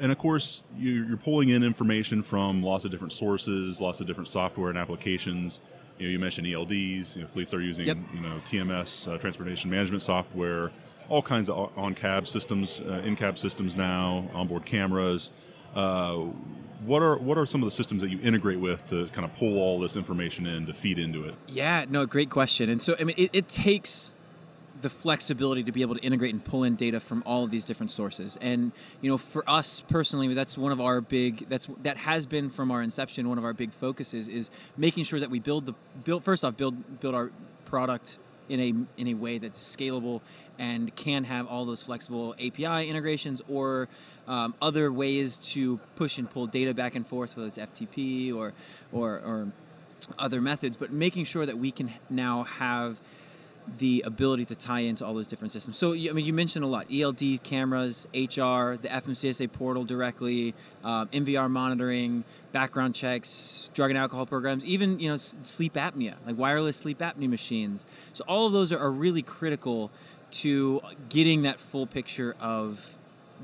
and 0.00 0.12
of 0.12 0.18
course, 0.18 0.62
you- 0.78 1.04
you're 1.06 1.16
pulling 1.16 1.48
in 1.50 1.62
information 1.62 2.22
from 2.22 2.62
lots 2.62 2.84
of 2.84 2.90
different 2.90 3.12
sources, 3.12 3.80
lots 3.80 4.00
of 4.00 4.06
different 4.06 4.28
software 4.28 4.68
and 4.70 4.78
applications. 4.78 5.58
You 5.98 6.06
know, 6.06 6.12
you 6.12 6.18
mentioned 6.18 6.46
ELDs. 6.46 7.16
You 7.16 7.22
know, 7.22 7.28
fleets 7.28 7.54
are 7.54 7.60
using 7.62 7.86
Yep. 7.86 7.96
you 8.14 8.20
know 8.20 8.40
TMS, 8.44 9.06
uh, 9.08 9.16
transportation 9.18 9.70
management 9.70 10.02
software, 10.02 10.70
all 11.08 11.22
kinds 11.22 11.48
of 11.48 11.70
on 11.78 11.94
cab 11.94 12.26
systems, 12.28 12.80
uh, 12.86 13.02
in 13.04 13.16
cab 13.16 13.38
systems 13.38 13.74
now, 13.76 14.28
onboard 14.34 14.66
cameras. 14.66 15.30
Uh, 15.74 16.26
what 16.84 17.00
are 17.02 17.16
what 17.18 17.38
are 17.38 17.46
some 17.46 17.62
of 17.62 17.66
the 17.66 17.74
systems 17.74 18.02
that 18.02 18.10
you 18.10 18.18
integrate 18.22 18.60
with 18.60 18.88
to 18.90 19.06
kind 19.08 19.24
of 19.24 19.34
pull 19.36 19.58
all 19.58 19.80
this 19.80 19.96
information 19.96 20.46
in 20.46 20.66
to 20.66 20.74
feed 20.74 20.98
into 20.98 21.24
it? 21.24 21.34
Yeah, 21.48 21.86
no, 21.88 22.04
great 22.04 22.28
question. 22.28 22.68
And 22.68 22.82
so, 22.82 22.94
I 23.00 23.04
mean, 23.04 23.14
it, 23.16 23.30
it 23.32 23.48
takes 23.48 24.12
the 24.80 24.90
flexibility 24.90 25.62
to 25.64 25.72
be 25.72 25.82
able 25.82 25.94
to 25.94 26.00
integrate 26.02 26.32
and 26.32 26.44
pull 26.44 26.64
in 26.64 26.76
data 26.76 27.00
from 27.00 27.22
all 27.26 27.44
of 27.44 27.50
these 27.50 27.64
different 27.64 27.90
sources. 27.90 28.36
And 28.40 28.72
you 29.00 29.10
know, 29.10 29.18
for 29.18 29.48
us 29.48 29.82
personally, 29.88 30.32
that's 30.34 30.56
one 30.58 30.72
of 30.72 30.80
our 30.80 31.00
big 31.00 31.48
that's 31.48 31.68
that 31.82 31.96
has 31.96 32.26
been 32.26 32.50
from 32.50 32.70
our 32.70 32.82
inception 32.82 33.28
one 33.28 33.38
of 33.38 33.44
our 33.44 33.54
big 33.54 33.72
focuses 33.72 34.28
is 34.28 34.50
making 34.76 35.04
sure 35.04 35.20
that 35.20 35.30
we 35.30 35.38
build 35.38 35.66
the 35.66 35.74
build 36.04 36.24
first 36.24 36.44
off 36.44 36.56
build 36.56 37.00
build 37.00 37.14
our 37.14 37.30
product 37.64 38.18
in 38.48 38.60
a 38.60 39.00
in 39.00 39.08
a 39.08 39.14
way 39.14 39.38
that's 39.38 39.60
scalable 39.76 40.20
and 40.58 40.94
can 40.96 41.24
have 41.24 41.46
all 41.46 41.64
those 41.64 41.82
flexible 41.82 42.34
API 42.34 42.88
integrations 42.88 43.42
or 43.48 43.88
um, 44.28 44.54
other 44.60 44.92
ways 44.92 45.36
to 45.38 45.78
push 45.96 46.18
and 46.18 46.30
pull 46.30 46.46
data 46.46 46.74
back 46.74 46.94
and 46.94 47.06
forth, 47.06 47.36
whether 47.36 47.48
it's 47.48 47.58
FTP 47.58 48.34
or 48.34 48.52
or, 48.92 49.14
or 49.18 49.52
other 50.18 50.40
methods, 50.40 50.76
but 50.76 50.92
making 50.92 51.24
sure 51.24 51.46
that 51.46 51.58
we 51.58 51.70
can 51.70 51.92
now 52.10 52.44
have 52.44 52.98
the 53.78 54.02
ability 54.06 54.44
to 54.46 54.54
tie 54.54 54.80
into 54.80 55.04
all 55.04 55.14
those 55.14 55.26
different 55.26 55.52
systems. 55.52 55.76
So, 55.76 55.92
I 55.92 56.12
mean, 56.12 56.24
you 56.24 56.32
mentioned 56.32 56.64
a 56.64 56.68
lot: 56.68 56.86
ELD 56.92 57.42
cameras, 57.42 58.06
HR, 58.14 58.76
the 58.76 58.88
FMCSA 58.88 59.52
portal 59.52 59.84
directly, 59.84 60.54
um, 60.84 61.08
MVR 61.08 61.50
monitoring, 61.50 62.24
background 62.52 62.94
checks, 62.94 63.70
drug 63.74 63.90
and 63.90 63.98
alcohol 63.98 64.26
programs, 64.26 64.64
even 64.64 64.98
you 64.98 65.10
know 65.10 65.16
sleep 65.16 65.74
apnea, 65.74 66.14
like 66.26 66.36
wireless 66.38 66.76
sleep 66.76 66.98
apnea 66.98 67.28
machines. 67.28 67.86
So, 68.12 68.24
all 68.26 68.46
of 68.46 68.52
those 68.52 68.72
are, 68.72 68.78
are 68.78 68.90
really 68.90 69.22
critical 69.22 69.90
to 70.30 70.80
getting 71.08 71.42
that 71.42 71.60
full 71.60 71.86
picture 71.86 72.34
of 72.40 72.95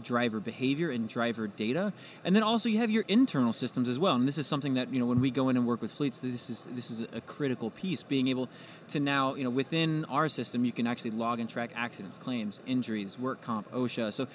driver 0.02 0.40
behavior 0.40 0.90
and 0.90 1.08
driver 1.08 1.46
data. 1.46 1.92
And 2.24 2.34
then 2.34 2.42
also 2.42 2.68
you 2.68 2.78
have 2.78 2.90
your 2.90 3.04
internal 3.08 3.52
systems 3.52 3.88
as 3.88 3.98
well. 3.98 4.14
And 4.14 4.26
this 4.26 4.38
is 4.38 4.46
something 4.46 4.74
that 4.74 4.92
you 4.92 4.98
know 4.98 5.06
when 5.06 5.20
we 5.20 5.30
go 5.30 5.48
in 5.48 5.56
and 5.56 5.66
work 5.66 5.82
with 5.82 5.90
fleets 5.90 6.18
this 6.18 6.50
is 6.50 6.66
this 6.74 6.90
is 6.90 7.06
a 7.12 7.20
critical 7.20 7.70
piece 7.70 8.02
being 8.02 8.28
able 8.28 8.48
to 8.88 9.00
now 9.00 9.34
you 9.34 9.44
know 9.44 9.50
within 9.50 10.04
our 10.06 10.28
system 10.28 10.64
you 10.64 10.72
can 10.72 10.86
actually 10.86 11.10
log 11.10 11.40
and 11.40 11.48
track 11.48 11.70
accidents 11.74 12.18
claims 12.18 12.60
injuries 12.66 13.18
work 13.18 13.42
comp 13.42 13.70
osha. 13.72 14.12
So 14.12 14.26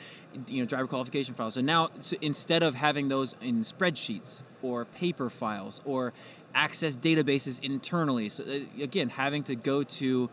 you 0.48 0.62
know 0.62 0.66
driver 0.66 0.88
qualification 0.88 1.34
files. 1.34 1.54
So 1.54 1.62
now 1.62 1.90
so 2.02 2.18
instead 2.22 2.64
of 2.64 2.76
having 2.76 3.08
those 3.08 3.36
in 3.42 3.64
spreadsheets 3.64 4.44
or 4.62 4.86
paper 4.86 5.30
files 5.30 5.82
or 5.86 6.14
access 6.56 6.96
databases 6.96 7.64
internally 7.64 8.30
so 8.30 8.44
uh, 8.44 8.82
again 8.82 9.10
having 9.10 9.44
to 9.44 9.56
go 9.56 9.84
to 9.84 10.30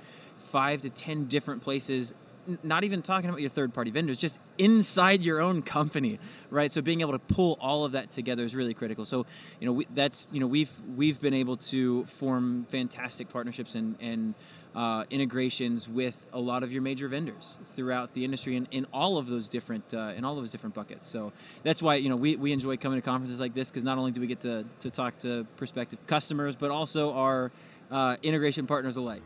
five 0.50 0.80
to 0.82 0.88
ten 0.88 1.26
different 1.26 1.62
places 1.62 2.14
not 2.62 2.84
even 2.84 3.02
talking 3.02 3.28
about 3.28 3.40
your 3.40 3.50
third 3.50 3.72
party 3.72 3.90
vendors 3.90 4.18
just 4.18 4.38
inside 4.58 5.22
your 5.22 5.40
own 5.40 5.62
company 5.62 6.18
right? 6.54 6.70
So 6.70 6.80
being 6.80 7.00
able 7.00 7.12
to 7.12 7.18
pull 7.18 7.58
all 7.60 7.84
of 7.84 7.92
that 7.92 8.10
together 8.10 8.44
is 8.44 8.54
really 8.54 8.74
critical. 8.74 9.04
So 9.04 9.26
you 9.60 9.66
know 9.66 9.72
we, 9.72 9.86
that's 9.94 10.26
you 10.30 10.40
know 10.40 10.46
we've 10.46 10.70
we've 10.96 11.20
been 11.20 11.34
able 11.34 11.56
to 11.58 12.04
form 12.06 12.66
fantastic 12.70 13.28
partnerships 13.28 13.74
and 13.74 13.96
and 14.00 14.34
uh, 14.74 15.04
integrations 15.10 15.88
with 15.88 16.16
a 16.32 16.40
lot 16.40 16.62
of 16.64 16.72
your 16.72 16.82
major 16.82 17.06
vendors 17.06 17.58
throughout 17.76 18.12
the 18.14 18.24
industry 18.24 18.56
and 18.56 18.66
in 18.72 18.84
all 18.92 19.18
of 19.18 19.28
those 19.28 19.48
different 19.48 19.92
uh, 19.92 20.12
in 20.16 20.24
all 20.24 20.34
of 20.34 20.38
those 20.38 20.50
different 20.50 20.74
buckets. 20.74 21.08
So 21.08 21.32
that's 21.64 21.82
why 21.82 21.96
you 21.96 22.08
know 22.08 22.16
we, 22.16 22.36
we 22.36 22.52
enjoy 22.52 22.76
coming 22.76 22.98
to 22.98 23.04
conferences 23.04 23.40
like 23.40 23.54
this 23.54 23.68
because 23.68 23.84
not 23.84 23.98
only 23.98 24.12
do 24.12 24.20
we 24.20 24.26
get 24.26 24.40
to, 24.40 24.64
to 24.80 24.90
talk 24.90 25.18
to 25.18 25.44
prospective 25.56 25.98
customers 26.06 26.56
but 26.56 26.70
also 26.70 27.12
our 27.12 27.50
uh, 27.90 28.16
integration 28.22 28.66
partners 28.66 28.96
alike 28.96 29.22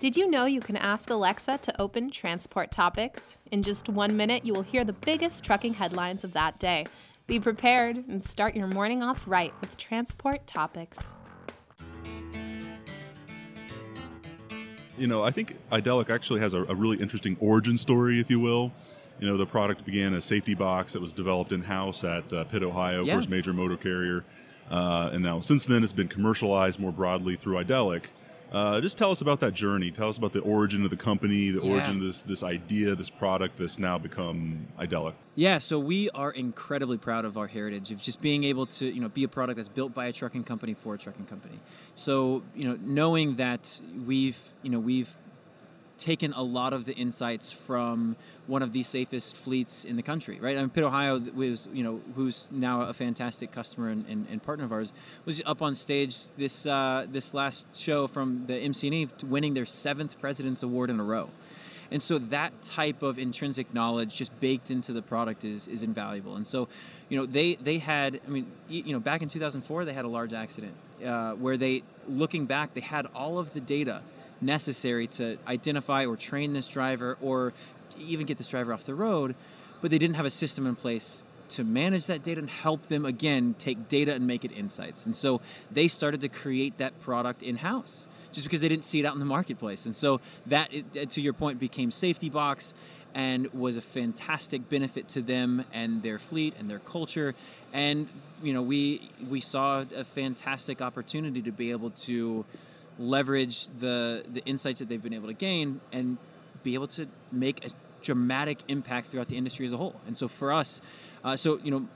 Did 0.00 0.16
you 0.16 0.30
know 0.30 0.44
you 0.44 0.60
can 0.60 0.76
ask 0.76 1.10
Alexa 1.10 1.58
to 1.58 1.80
open 1.80 2.10
transport 2.10 2.70
topics? 2.70 3.38
In 3.50 3.64
just 3.64 3.88
one 3.88 4.16
minute, 4.16 4.44
you 4.44 4.52
will 4.54 4.62
hear 4.62 4.84
the 4.84 4.92
biggest 4.92 5.42
trucking 5.42 5.74
headlines 5.74 6.22
of 6.22 6.32
that 6.34 6.60
day. 6.60 6.86
Be 7.26 7.40
prepared 7.40 7.96
and 8.08 8.24
start 8.24 8.54
your 8.54 8.68
morning 8.68 9.02
off 9.02 9.24
right 9.26 9.52
with 9.60 9.76
transport 9.76 10.46
topics. 10.46 11.14
You 14.96 15.08
know, 15.08 15.22
I 15.24 15.32
think 15.32 15.56
Idelic 15.72 16.10
actually 16.10 16.40
has 16.40 16.54
a, 16.54 16.62
a 16.64 16.74
really 16.76 16.98
interesting 16.98 17.36
origin 17.40 17.76
story, 17.76 18.20
if 18.20 18.30
you 18.30 18.38
will. 18.38 18.72
You 19.18 19.26
know, 19.26 19.36
the 19.36 19.46
product 19.46 19.84
began 19.84 20.14
as 20.14 20.24
safety 20.24 20.54
box 20.54 20.92
that 20.92 21.02
was 21.02 21.12
developed 21.12 21.50
in 21.50 21.62
house 21.62 22.04
at 22.04 22.32
uh, 22.32 22.44
Pitt, 22.44 22.62
Ohio, 22.62 23.04
Yeah. 23.04 23.16
first 23.16 23.28
major 23.28 23.52
motor 23.52 23.76
carrier. 23.76 24.24
Uh, 24.70 25.10
and 25.12 25.24
now, 25.24 25.40
since 25.40 25.64
then, 25.64 25.82
it's 25.82 25.92
been 25.92 26.08
commercialized 26.08 26.78
more 26.78 26.92
broadly 26.92 27.34
through 27.34 27.56
Idelic. 27.56 28.04
Uh, 28.50 28.80
just 28.80 28.96
tell 28.96 29.10
us 29.10 29.20
about 29.20 29.40
that 29.40 29.52
journey. 29.52 29.90
Tell 29.90 30.08
us 30.08 30.16
about 30.16 30.32
the 30.32 30.40
origin 30.40 30.82
of 30.84 30.90
the 30.90 30.96
company, 30.96 31.50
the 31.50 31.60
Yeah. 31.60 31.72
origin 31.72 31.96
of 31.96 32.02
this 32.02 32.20
this 32.22 32.42
idea, 32.42 32.94
this 32.94 33.10
product 33.10 33.58
that's 33.58 33.78
now 33.78 33.98
become 33.98 34.66
Idelic. 34.78 35.14
Yeah, 35.34 35.58
so 35.58 35.78
we 35.78 36.08
are 36.10 36.30
incredibly 36.30 36.96
proud 36.96 37.24
of 37.24 37.36
our 37.36 37.46
heritage 37.46 37.90
of 37.90 38.00
just 38.00 38.20
being 38.22 38.44
able 38.44 38.66
to, 38.66 38.86
you 38.86 39.00
know, 39.00 39.08
be 39.08 39.24
a 39.24 39.28
product 39.28 39.56
that's 39.58 39.68
built 39.68 39.92
by 39.94 40.06
a 40.06 40.12
trucking 40.12 40.44
company 40.44 40.74
for 40.74 40.94
a 40.94 40.98
trucking 40.98 41.26
company. 41.26 41.58
So, 41.94 42.42
you 42.56 42.64
know, 42.68 42.78
knowing 42.82 43.36
that 43.36 43.80
we've, 44.06 44.38
you 44.62 44.70
know, 44.70 44.80
we've 44.80 45.14
taken 45.98 46.32
a 46.32 46.42
lot 46.42 46.72
of 46.72 46.84
the 46.84 46.94
insights 46.94 47.52
from 47.52 48.16
one 48.46 48.62
of 48.62 48.72
the 48.72 48.82
safest 48.82 49.36
fleets 49.36 49.84
in 49.84 49.96
the 49.96 50.02
country, 50.02 50.38
right? 50.40 50.56
I 50.56 50.60
mean, 50.60 50.70
Pitt, 50.70 50.84
Ohio 50.84 51.18
was, 51.18 51.68
you 51.72 51.82
know, 51.82 52.00
who's 52.14 52.46
now 52.50 52.82
a 52.82 52.94
fantastic 52.94 53.52
customer 53.52 53.88
and, 53.88 54.06
and, 54.08 54.26
and 54.30 54.42
partner 54.42 54.64
of 54.64 54.72
ours, 54.72 54.92
was 55.24 55.42
up 55.44 55.60
on 55.60 55.74
stage 55.74 56.16
this 56.36 56.66
uh, 56.66 57.06
this 57.10 57.34
last 57.34 57.66
show 57.76 58.06
from 58.06 58.46
the 58.46 58.56
MC&E 58.56 59.08
winning 59.24 59.54
their 59.54 59.66
seventh 59.66 60.18
President's 60.20 60.62
Award 60.62 60.90
in 60.90 61.00
a 61.00 61.04
row. 61.04 61.30
And 61.90 62.02
so 62.02 62.18
that 62.18 62.60
type 62.62 63.02
of 63.02 63.18
intrinsic 63.18 63.72
knowledge 63.72 64.16
just 64.16 64.38
baked 64.40 64.70
into 64.70 64.92
the 64.92 65.02
product 65.02 65.44
is, 65.44 65.68
is 65.68 65.82
invaluable. 65.82 66.36
And 66.36 66.46
so, 66.46 66.68
you 67.08 67.18
know, 67.18 67.24
they, 67.24 67.54
they 67.54 67.78
had, 67.78 68.20
I 68.26 68.30
mean, 68.30 68.50
you 68.68 68.92
know, 68.92 69.00
back 69.00 69.22
in 69.22 69.28
2004, 69.28 69.86
they 69.86 69.94
had 69.94 70.04
a 70.04 70.08
large 70.08 70.34
accident 70.34 70.74
uh, 71.04 71.32
where 71.32 71.56
they, 71.56 71.82
looking 72.06 72.44
back, 72.44 72.74
they 72.74 72.82
had 72.82 73.06
all 73.14 73.38
of 73.38 73.54
the 73.54 73.60
data 73.60 74.02
necessary 74.40 75.06
to 75.06 75.38
identify 75.46 76.06
or 76.06 76.16
train 76.16 76.52
this 76.52 76.68
driver 76.68 77.16
or 77.20 77.52
even 77.98 78.26
get 78.26 78.38
this 78.38 78.48
driver 78.48 78.72
off 78.72 78.84
the 78.84 78.94
road, 78.94 79.34
but 79.80 79.90
they 79.90 79.98
didn't 79.98 80.16
have 80.16 80.26
a 80.26 80.30
system 80.30 80.66
in 80.66 80.76
place 80.76 81.24
to 81.50 81.64
manage 81.64 82.06
that 82.06 82.22
data 82.22 82.40
and 82.40 82.50
help 82.50 82.86
them 82.86 83.04
again 83.06 83.54
take 83.58 83.88
data 83.88 84.12
and 84.12 84.26
make 84.26 84.44
it 84.44 84.52
insights. 84.52 85.06
And 85.06 85.16
so 85.16 85.40
they 85.70 85.88
started 85.88 86.20
to 86.20 86.28
create 86.28 86.78
that 86.78 87.00
product 87.00 87.42
in 87.42 87.56
house 87.56 88.06
just 88.32 88.46
because 88.46 88.60
they 88.60 88.68
didn't 88.68 88.84
see 88.84 89.00
it 89.00 89.06
out 89.06 89.14
in 89.14 89.18
the 89.18 89.24
marketplace. 89.24 89.86
And 89.86 89.96
so 89.96 90.20
that, 90.46 90.70
uh, 90.72 91.06
to 91.06 91.20
your 91.20 91.32
point, 91.32 91.58
became 91.58 91.90
Safety 91.90 92.28
Box 92.28 92.74
and 93.14 93.52
was 93.54 93.76
a 93.76 93.80
fantastic 93.80 94.68
benefit 94.68 95.08
to 95.08 95.22
them 95.22 95.64
and 95.72 96.02
their 96.02 96.18
fleet 96.18 96.54
and 96.58 96.68
their 96.68 96.78
culture. 96.80 97.34
And 97.72 98.08
you 98.42 98.52
know, 98.52 98.62
we 98.62 99.10
we 99.28 99.40
saw 99.40 99.84
a 99.96 100.04
fantastic 100.04 100.80
opportunity 100.80 101.42
to 101.42 101.52
be 101.52 101.70
able 101.70 101.90
to 101.90 102.44
leverage 102.98 103.68
the 103.78 104.24
the 104.32 104.44
insights 104.44 104.80
that 104.80 104.88
they've 104.88 105.02
been 105.02 105.14
able 105.14 105.28
to 105.28 105.34
gain 105.34 105.80
and 105.92 106.18
be 106.62 106.74
able 106.74 106.88
to 106.88 107.06
make 107.30 107.64
a 107.64 107.70
dramatic 108.02 108.58
impact 108.68 109.10
throughout 109.10 109.28
the 109.28 109.36
industry 109.36 109.66
as 109.66 109.72
a 109.72 109.76
whole. 109.76 110.00
And 110.06 110.16
so 110.16 110.28
for 110.28 110.52
us, 110.52 110.80
uh, 111.24 111.36
so 111.36 111.58
you 111.62 111.70
know, 111.70 111.88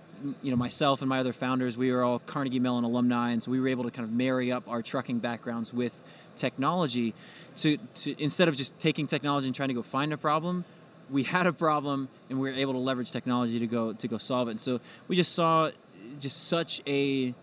you 0.43 0.51
know, 0.51 0.57
myself 0.57 1.01
and 1.01 1.09
my 1.09 1.19
other 1.19 1.33
founders, 1.33 1.77
we 1.77 1.91
were 1.93 2.03
all 2.03 2.21
Carnegie 2.21 2.61
Mellon 2.61 2.85
alumni, 2.85 3.31
and 3.31 3.43
so 3.43 3.51
we 3.51 3.61
were 3.61 3.69
able 3.69 3.85
to 3.85 3.91
kind 3.91 4.07
of 4.07 4.15
marry 4.15 4.53
up 4.53 4.69
our 4.69 4.83
trucking 4.83 5.19
backgrounds 5.19 5.73
with 5.73 5.93
technology 6.37 7.15
to, 7.57 7.77
to 7.95 8.23
instead 8.23 8.49
of 8.49 8.57
just 8.57 8.79
taking 8.79 9.07
technology 9.07 9.47
and 9.47 9.55
trying 9.55 9.69
to 9.69 9.75
go 9.75 9.83
find 9.83 10.13
a 10.13 10.17
problem. 10.17 10.65
We 11.11 11.25
had 11.25 11.47
a 11.47 11.53
problem, 11.53 12.09
and 12.31 12.41
we 12.41 12.51
were 12.51 12.57
able 12.57 12.73
to 12.73 12.79
leverage 12.79 13.11
technology 13.11 13.59
to 13.59 13.67
go 13.67 13.93
to 13.93 14.09
go 14.09 14.19
solve 14.19 14.49
it. 14.49 14.53
And 14.53 14.61
so 14.61 14.81
we 15.09 15.17
just 15.17 15.35
saw 15.35 15.71
just 16.19 16.49
such 16.49 16.81
a 16.87 17.35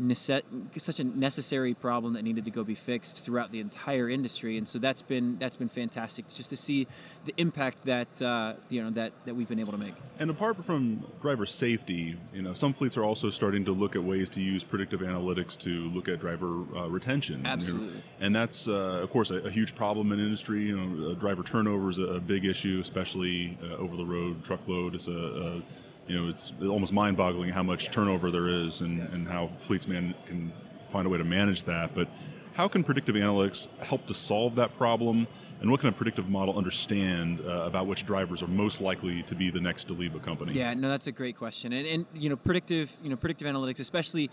nece- 0.00 0.42
such 0.76 1.00
a 1.00 1.04
necessary 1.04 1.74
problem 1.74 2.12
that 2.14 2.22
needed 2.22 2.44
to 2.44 2.50
go 2.50 2.64
be 2.64 2.74
fixed 2.74 3.24
throughout 3.24 3.52
the 3.52 3.60
entire 3.60 4.08
industry, 4.08 4.56
and 4.58 4.66
so 4.66 4.78
that's 4.78 5.02
been 5.02 5.38
that's 5.38 5.56
been 5.56 5.68
fantastic 5.68 6.26
just 6.34 6.50
to 6.50 6.56
see 6.56 6.86
the 7.24 7.34
impact 7.36 7.84
that 7.84 8.22
uh, 8.22 8.54
you 8.68 8.82
know 8.82 8.90
that 8.90 9.12
that 9.24 9.34
we've 9.34 9.48
been 9.48 9.58
able 9.58 9.72
to 9.72 9.78
make. 9.78 9.94
And 10.18 10.30
apart 10.30 10.62
from 10.64 11.04
driver 11.22 11.46
safety, 11.46 12.16
you 12.32 12.42
know, 12.42 12.54
some 12.54 12.72
fleets 12.72 12.96
are 12.96 13.04
also 13.04 13.30
starting 13.30 13.64
to 13.66 13.72
look 13.72 13.96
at 13.96 14.02
ways 14.02 14.30
to 14.30 14.40
use 14.40 14.64
predictive 14.64 15.00
analytics 15.00 15.56
to 15.58 15.88
look 15.90 16.08
at 16.08 16.20
driver 16.20 16.64
uh, 16.76 16.88
retention. 16.88 17.46
Absolutely. 17.46 18.02
And 18.20 18.34
that's, 18.34 18.68
uh, 18.68 19.00
of 19.02 19.10
course, 19.10 19.30
a, 19.30 19.36
a 19.36 19.50
huge 19.50 19.74
problem 19.74 20.12
in 20.12 20.18
industry. 20.18 20.62
You 20.62 20.76
know, 20.76 21.10
uh, 21.10 21.14
driver 21.14 21.42
turnover 21.42 21.90
is 21.90 21.98
a, 21.98 22.04
a 22.04 22.20
big 22.20 22.44
issue, 22.44 22.78
especially 22.80 23.58
uh, 23.62 23.76
over 23.76 23.96
the 23.96 24.04
road 24.04 24.42
truckload. 24.44 24.94
It's 24.94 25.08
a, 25.08 25.12
a 25.12 25.62
you 26.08 26.20
know, 26.20 26.28
it's 26.28 26.52
almost 26.62 26.92
mind-boggling 26.92 27.50
how 27.50 27.62
much 27.62 27.90
turnover 27.90 28.30
there 28.30 28.48
is, 28.48 28.80
and, 28.80 29.00
and 29.12 29.28
how 29.28 29.50
fleets 29.58 29.86
man 29.86 30.14
can 30.26 30.52
find 30.90 31.06
a 31.06 31.10
way 31.10 31.18
to 31.18 31.24
manage 31.24 31.64
that. 31.64 31.94
But 31.94 32.08
how 32.54 32.66
can 32.66 32.82
predictive 32.82 33.14
analytics 33.14 33.68
help 33.80 34.06
to 34.06 34.14
solve 34.14 34.56
that 34.56 34.76
problem? 34.76 35.26
And 35.60 35.70
what 35.70 35.80
can 35.80 35.88
a 35.88 35.92
predictive 35.92 36.28
model 36.28 36.56
understand 36.56 37.40
uh, 37.40 37.64
about 37.64 37.86
which 37.86 38.06
drivers 38.06 38.42
are 38.42 38.48
most 38.48 38.80
likely 38.80 39.22
to 39.24 39.34
be 39.34 39.50
the 39.50 39.60
next 39.60 39.84
to 39.88 39.92
leave 39.92 40.14
a 40.14 40.20
company? 40.20 40.52
Yeah, 40.52 40.72
no, 40.74 40.88
that's 40.88 41.08
a 41.08 41.12
great 41.12 41.36
question, 41.36 41.72
and, 41.72 41.86
and 41.86 42.06
you 42.14 42.28
know, 42.28 42.36
predictive, 42.36 42.90
you 43.02 43.10
know, 43.10 43.16
predictive 43.16 43.46
analytics, 43.46 43.80
especially, 43.80 44.30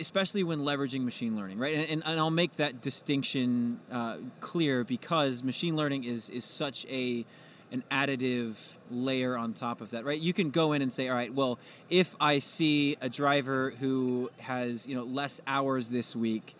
especially 0.00 0.44
when 0.44 0.60
leveraging 0.60 1.04
machine 1.04 1.36
learning, 1.36 1.58
right? 1.58 1.76
And, 1.76 1.90
and, 1.90 2.02
and 2.06 2.18
I'll 2.18 2.30
make 2.30 2.56
that 2.56 2.80
distinction 2.80 3.80
uh, 3.92 4.16
clear 4.40 4.82
because 4.82 5.42
machine 5.42 5.76
learning 5.76 6.04
is 6.04 6.28
is 6.30 6.44
such 6.44 6.86
a 6.86 7.24
an 7.72 7.82
additive 7.90 8.54
layer 8.90 9.36
on 9.36 9.52
top 9.52 9.80
of 9.80 9.90
that, 9.90 10.04
right? 10.04 10.20
You 10.20 10.32
can 10.32 10.50
go 10.50 10.72
in 10.72 10.82
and 10.82 10.92
say, 10.92 11.08
all 11.08 11.16
right, 11.16 11.32
well, 11.32 11.58
if 11.90 12.14
I 12.20 12.38
see 12.38 12.96
a 13.00 13.08
driver 13.08 13.74
who 13.80 14.30
has 14.38 14.86
you 14.86 14.94
know 14.94 15.04
less 15.04 15.40
hours 15.46 15.88
this 15.88 16.14
week. 16.14 16.54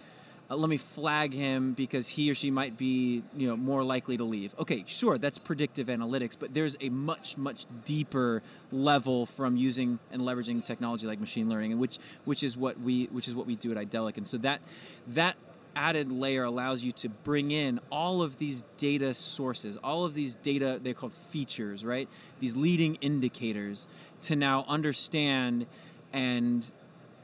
Uh, 0.48 0.54
let 0.54 0.70
me 0.70 0.76
flag 0.76 1.32
him 1.34 1.72
because 1.72 2.06
he 2.06 2.30
or 2.30 2.34
she 2.36 2.52
might 2.52 2.76
be 2.76 3.24
you 3.34 3.48
know 3.48 3.56
more 3.56 3.82
likely 3.82 4.16
to 4.16 4.22
leave 4.22 4.54
okay 4.60 4.84
sure 4.86 5.18
that's 5.18 5.38
predictive 5.38 5.88
analytics 5.88 6.36
but 6.38 6.54
there's 6.54 6.76
a 6.80 6.88
much 6.88 7.36
much 7.36 7.66
deeper 7.84 8.44
level 8.70 9.26
from 9.26 9.56
using 9.56 9.98
and 10.12 10.22
leveraging 10.22 10.64
technology 10.64 11.04
like 11.04 11.18
machine 11.18 11.48
learning 11.48 11.72
and 11.72 11.80
which 11.80 11.98
which 12.26 12.44
is 12.44 12.56
what 12.56 12.78
we 12.78 13.06
which 13.06 13.26
is 13.26 13.34
what 13.34 13.44
we 13.44 13.56
do 13.56 13.72
at 13.72 13.76
idelic 13.76 14.16
and 14.16 14.28
so 14.28 14.38
that 14.38 14.60
that 15.08 15.34
added 15.76 16.10
layer 16.10 16.42
allows 16.42 16.82
you 16.82 16.90
to 16.90 17.08
bring 17.08 17.52
in 17.52 17.78
all 17.92 18.22
of 18.22 18.38
these 18.38 18.64
data 18.78 19.14
sources 19.14 19.76
all 19.84 20.04
of 20.04 20.14
these 20.14 20.34
data 20.36 20.80
they're 20.82 20.94
called 20.94 21.14
features 21.30 21.84
right 21.84 22.08
these 22.40 22.56
leading 22.56 22.96
indicators 22.96 23.86
to 24.22 24.34
now 24.34 24.64
understand 24.66 25.66
and 26.12 26.70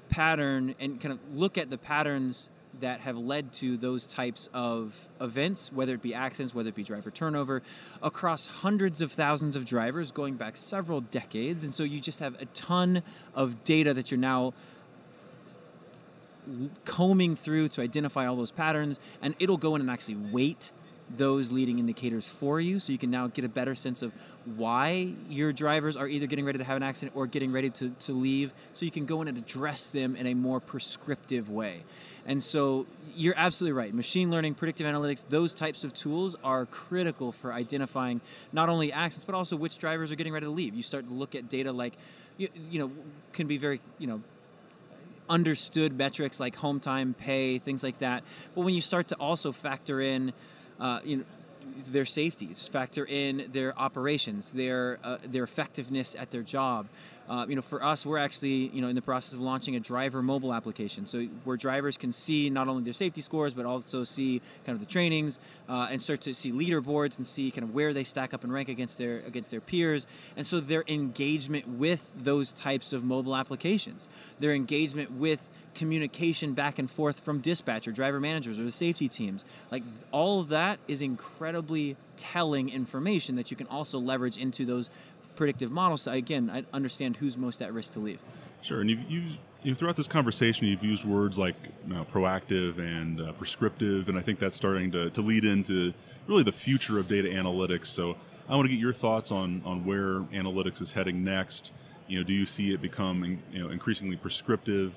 pattern 0.08 0.74
and 0.78 1.00
kind 1.00 1.12
of 1.12 1.18
look 1.34 1.56
at 1.56 1.70
the 1.70 1.78
patterns 1.78 2.50
that 2.80 3.00
have 3.00 3.16
led 3.16 3.52
to 3.52 3.76
those 3.76 4.06
types 4.06 4.48
of 4.52 5.08
events, 5.20 5.70
whether 5.72 5.94
it 5.94 6.02
be 6.02 6.14
accidents, 6.14 6.54
whether 6.54 6.68
it 6.68 6.74
be 6.74 6.82
driver 6.82 7.10
turnover, 7.10 7.62
across 8.02 8.46
hundreds 8.46 9.00
of 9.00 9.12
thousands 9.12 9.56
of 9.56 9.64
drivers 9.64 10.10
going 10.10 10.34
back 10.34 10.56
several 10.56 11.00
decades. 11.00 11.64
And 11.64 11.74
so 11.74 11.82
you 11.82 12.00
just 12.00 12.20
have 12.20 12.34
a 12.40 12.46
ton 12.46 13.02
of 13.34 13.64
data 13.64 13.94
that 13.94 14.10
you're 14.10 14.18
now 14.18 14.54
combing 16.84 17.36
through 17.36 17.68
to 17.70 17.82
identify 17.82 18.26
all 18.26 18.36
those 18.36 18.50
patterns, 18.50 18.98
and 19.20 19.34
it'll 19.38 19.56
go 19.56 19.74
in 19.74 19.80
and 19.80 19.90
actually 19.90 20.16
weight 20.16 20.72
those 21.16 21.52
leading 21.52 21.78
indicators 21.78 22.26
for 22.26 22.60
you 22.60 22.78
so 22.78 22.92
you 22.92 22.98
can 22.98 23.10
now 23.10 23.26
get 23.26 23.44
a 23.44 23.48
better 23.48 23.74
sense 23.74 24.02
of 24.02 24.12
why 24.56 25.12
your 25.28 25.52
drivers 25.52 25.96
are 25.96 26.08
either 26.08 26.26
getting 26.26 26.44
ready 26.44 26.58
to 26.58 26.64
have 26.64 26.76
an 26.76 26.82
accident 26.82 27.14
or 27.14 27.26
getting 27.26 27.52
ready 27.52 27.70
to, 27.70 27.90
to 28.00 28.12
leave 28.12 28.52
so 28.72 28.84
you 28.84 28.90
can 28.90 29.04
go 29.04 29.20
in 29.20 29.28
and 29.28 29.36
address 29.36 29.86
them 29.88 30.16
in 30.16 30.26
a 30.26 30.34
more 30.34 30.60
prescriptive 30.60 31.50
way. 31.50 31.82
And 32.24 32.42
so 32.42 32.86
you're 33.14 33.34
absolutely 33.36 33.72
right. 33.72 33.92
Machine 33.92 34.30
learning 34.30 34.54
predictive 34.54 34.86
analytics 34.86 35.24
those 35.28 35.54
types 35.54 35.84
of 35.84 35.92
tools 35.92 36.36
are 36.42 36.66
critical 36.66 37.32
for 37.32 37.52
identifying 37.52 38.20
not 38.52 38.68
only 38.68 38.92
accidents 38.92 39.24
but 39.24 39.34
also 39.34 39.56
which 39.56 39.78
drivers 39.78 40.10
are 40.12 40.16
getting 40.16 40.32
ready 40.32 40.46
to 40.46 40.52
leave. 40.52 40.74
You 40.74 40.82
start 40.82 41.06
to 41.08 41.12
look 41.12 41.34
at 41.34 41.48
data 41.48 41.72
like 41.72 41.94
you, 42.38 42.48
you 42.70 42.78
know 42.78 42.90
can 43.32 43.46
be 43.46 43.58
very 43.58 43.80
you 43.98 44.06
know 44.06 44.22
understood 45.32 45.96
metrics 45.96 46.38
like 46.38 46.54
home 46.56 46.78
time, 46.78 47.14
pay, 47.14 47.58
things 47.58 47.82
like 47.82 47.98
that. 48.00 48.22
But 48.54 48.64
when 48.66 48.74
you 48.74 48.82
start 48.82 49.08
to 49.08 49.14
also 49.16 49.50
factor 49.50 50.00
in, 50.00 50.34
uh, 50.78 51.00
you 51.02 51.16
know, 51.16 51.24
their 51.88 52.04
safeties, 52.04 52.68
factor 52.68 53.06
in 53.06 53.48
their 53.52 53.76
operations, 53.78 54.50
their 54.50 54.98
uh, 55.02 55.16
their 55.24 55.44
effectiveness 55.44 56.14
at 56.18 56.30
their 56.30 56.42
job. 56.42 56.86
Uh, 57.28 57.46
you 57.48 57.54
know, 57.54 57.62
for 57.62 57.82
us, 57.82 58.04
we're 58.04 58.18
actually 58.18 58.68
you 58.72 58.80
know 58.82 58.88
in 58.88 58.94
the 58.94 59.02
process 59.02 59.32
of 59.32 59.40
launching 59.40 59.76
a 59.76 59.80
driver 59.80 60.22
mobile 60.22 60.52
application, 60.52 61.06
so 61.06 61.22
where 61.44 61.56
drivers 61.56 61.96
can 61.96 62.12
see 62.12 62.50
not 62.50 62.68
only 62.68 62.82
their 62.82 62.92
safety 62.92 63.20
scores 63.20 63.54
but 63.54 63.64
also 63.64 64.04
see 64.04 64.40
kind 64.66 64.74
of 64.74 64.80
the 64.80 64.90
trainings 64.90 65.38
uh, 65.68 65.88
and 65.90 66.02
start 66.02 66.20
to 66.20 66.34
see 66.34 66.52
leaderboards 66.52 67.18
and 67.18 67.26
see 67.26 67.50
kind 67.50 67.64
of 67.64 67.74
where 67.74 67.92
they 67.92 68.04
stack 68.04 68.34
up 68.34 68.44
and 68.44 68.52
rank 68.52 68.68
against 68.68 68.98
their 68.98 69.18
against 69.20 69.50
their 69.50 69.60
peers, 69.60 70.06
and 70.36 70.46
so 70.46 70.60
their 70.60 70.84
engagement 70.88 71.66
with 71.68 72.10
those 72.16 72.52
types 72.52 72.92
of 72.92 73.04
mobile 73.04 73.36
applications, 73.36 74.08
their 74.40 74.52
engagement 74.52 75.10
with 75.12 75.48
communication 75.74 76.52
back 76.52 76.78
and 76.78 76.90
forth 76.90 77.20
from 77.20 77.40
dispatcher, 77.40 77.92
driver 77.92 78.20
managers, 78.20 78.58
or 78.58 78.64
the 78.64 78.72
safety 78.72 79.08
teams. 79.08 79.44
Like 79.70 79.82
all 80.10 80.40
of 80.40 80.48
that 80.48 80.78
is 80.88 81.00
incredibly 81.00 81.96
telling 82.16 82.68
information 82.68 83.36
that 83.36 83.50
you 83.50 83.56
can 83.56 83.66
also 83.68 83.98
leverage 83.98 84.36
into 84.36 84.66
those 84.66 84.90
predictive 85.36 85.70
models 85.70 86.02
So 86.02 86.12
again 86.12 86.50
I 86.50 86.64
understand 86.72 87.16
who's 87.16 87.36
most 87.36 87.62
at 87.62 87.72
risk 87.72 87.92
to 87.94 88.00
leave. 88.00 88.20
Sure, 88.62 88.80
and 88.80 88.88
you've, 88.88 89.10
you've 89.10 89.38
you 89.62 89.70
know, 89.70 89.76
throughout 89.76 89.96
this 89.96 90.08
conversation, 90.08 90.66
you've 90.66 90.84
used 90.84 91.04
words 91.04 91.38
like 91.38 91.54
you 91.86 91.94
know, 91.94 92.06
proactive 92.12 92.78
and 92.78 93.20
uh, 93.20 93.32
prescriptive, 93.32 94.08
and 94.08 94.18
I 94.18 94.20
think 94.20 94.38
that's 94.38 94.56
starting 94.56 94.90
to, 94.92 95.10
to 95.10 95.20
lead 95.20 95.44
into 95.44 95.92
really 96.26 96.42
the 96.42 96.52
future 96.52 96.98
of 96.98 97.08
data 97.08 97.28
analytics. 97.28 97.86
So 97.86 98.16
I 98.48 98.56
want 98.56 98.66
to 98.66 98.72
get 98.72 98.80
your 98.80 98.92
thoughts 98.92 99.30
on 99.30 99.62
on 99.64 99.84
where 99.84 100.20
analytics 100.32 100.82
is 100.82 100.92
heading 100.92 101.24
next. 101.24 101.72
You 102.08 102.18
know, 102.18 102.24
do 102.24 102.32
you 102.32 102.46
see 102.46 102.74
it 102.74 102.82
become 102.82 103.38
you 103.52 103.62
know 103.62 103.70
increasingly 103.70 104.16
prescriptive, 104.16 104.94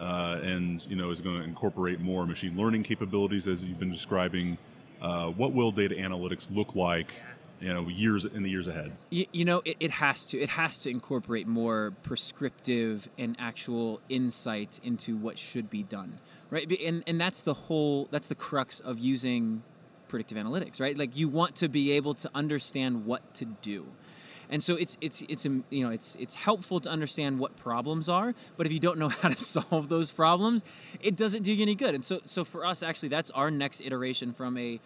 uh, 0.00 0.40
and 0.42 0.84
you 0.88 0.96
know 0.96 1.10
is 1.10 1.20
going 1.20 1.38
to 1.38 1.44
incorporate 1.44 2.00
more 2.00 2.26
machine 2.26 2.56
learning 2.56 2.82
capabilities 2.82 3.46
as 3.46 3.64
you've 3.64 3.78
been 3.78 3.92
describing? 3.92 4.58
Uh, 5.00 5.26
what 5.28 5.52
will 5.52 5.70
data 5.70 5.94
analytics 5.94 6.52
look 6.52 6.74
like 6.74 7.12
you 7.60 7.72
know 7.72 7.88
years 7.88 8.24
in 8.24 8.42
the 8.42 8.50
years 8.50 8.68
ahead. 8.68 8.92
You, 9.10 9.26
you 9.32 9.44
know 9.44 9.62
it, 9.64 9.76
it, 9.80 9.90
has 9.92 10.24
to 10.26 10.38
it 10.38 10.50
has 10.50 10.78
to 10.80 10.90
incorporate 10.90 11.46
more 11.46 11.92
prescriptive 12.02 13.08
and 13.18 13.36
actual 13.38 14.00
insight 14.08 14.80
into 14.82 15.16
what 15.16 15.38
should 15.38 15.70
be 15.70 15.82
done 15.82 16.18
right? 16.50 16.70
And 16.80 17.02
and 17.06 17.20
that's 17.20 17.42
the 17.42 17.54
whole 17.54 18.08
that's 18.10 18.26
the 18.28 18.34
crux 18.34 18.80
of 18.80 18.98
using 18.98 19.62
predictive 20.08 20.38
analytics 20.38 20.80
right? 20.80 20.96
Like 20.96 21.16
you 21.16 21.28
want 21.28 21.56
to 21.56 21.68
be 21.68 21.92
able 21.92 22.14
to 22.14 22.30
understand 22.34 23.04
what 23.06 23.34
to 23.34 23.44
do. 23.44 23.86
And 24.50 24.64
so 24.64 24.76
it's 24.76 24.96
it's 25.00 25.22
it's 25.28 25.44
um, 25.44 25.64
you 25.70 25.84
know 25.84 25.90
it's 25.90 26.16
it's 26.18 26.34
helpful 26.34 26.80
to 26.80 26.88
understand 26.88 27.38
what 27.38 27.56
problems 27.56 28.08
are 28.08 28.34
but 28.56 28.66
if 28.66 28.72
you 28.72 28.80
don't 28.80 28.98
know 28.98 29.08
how 29.22 29.28
to 29.28 29.38
solve 29.38 29.88
those 29.88 30.10
problems 30.10 30.64
it 31.00 31.16
doesn't 31.16 31.42
do 31.42 31.52
you 31.52 31.62
any 31.62 31.74
good. 31.74 31.94
And 31.94 32.04
so 32.04 32.20
so 32.24 32.44
for 32.44 32.64
us 32.64 32.82
actually 32.82 33.10
that's 33.10 33.30
our 33.32 33.50
next 33.50 33.80
iteration 33.80 34.32
from 34.32 34.56
a 34.56 34.80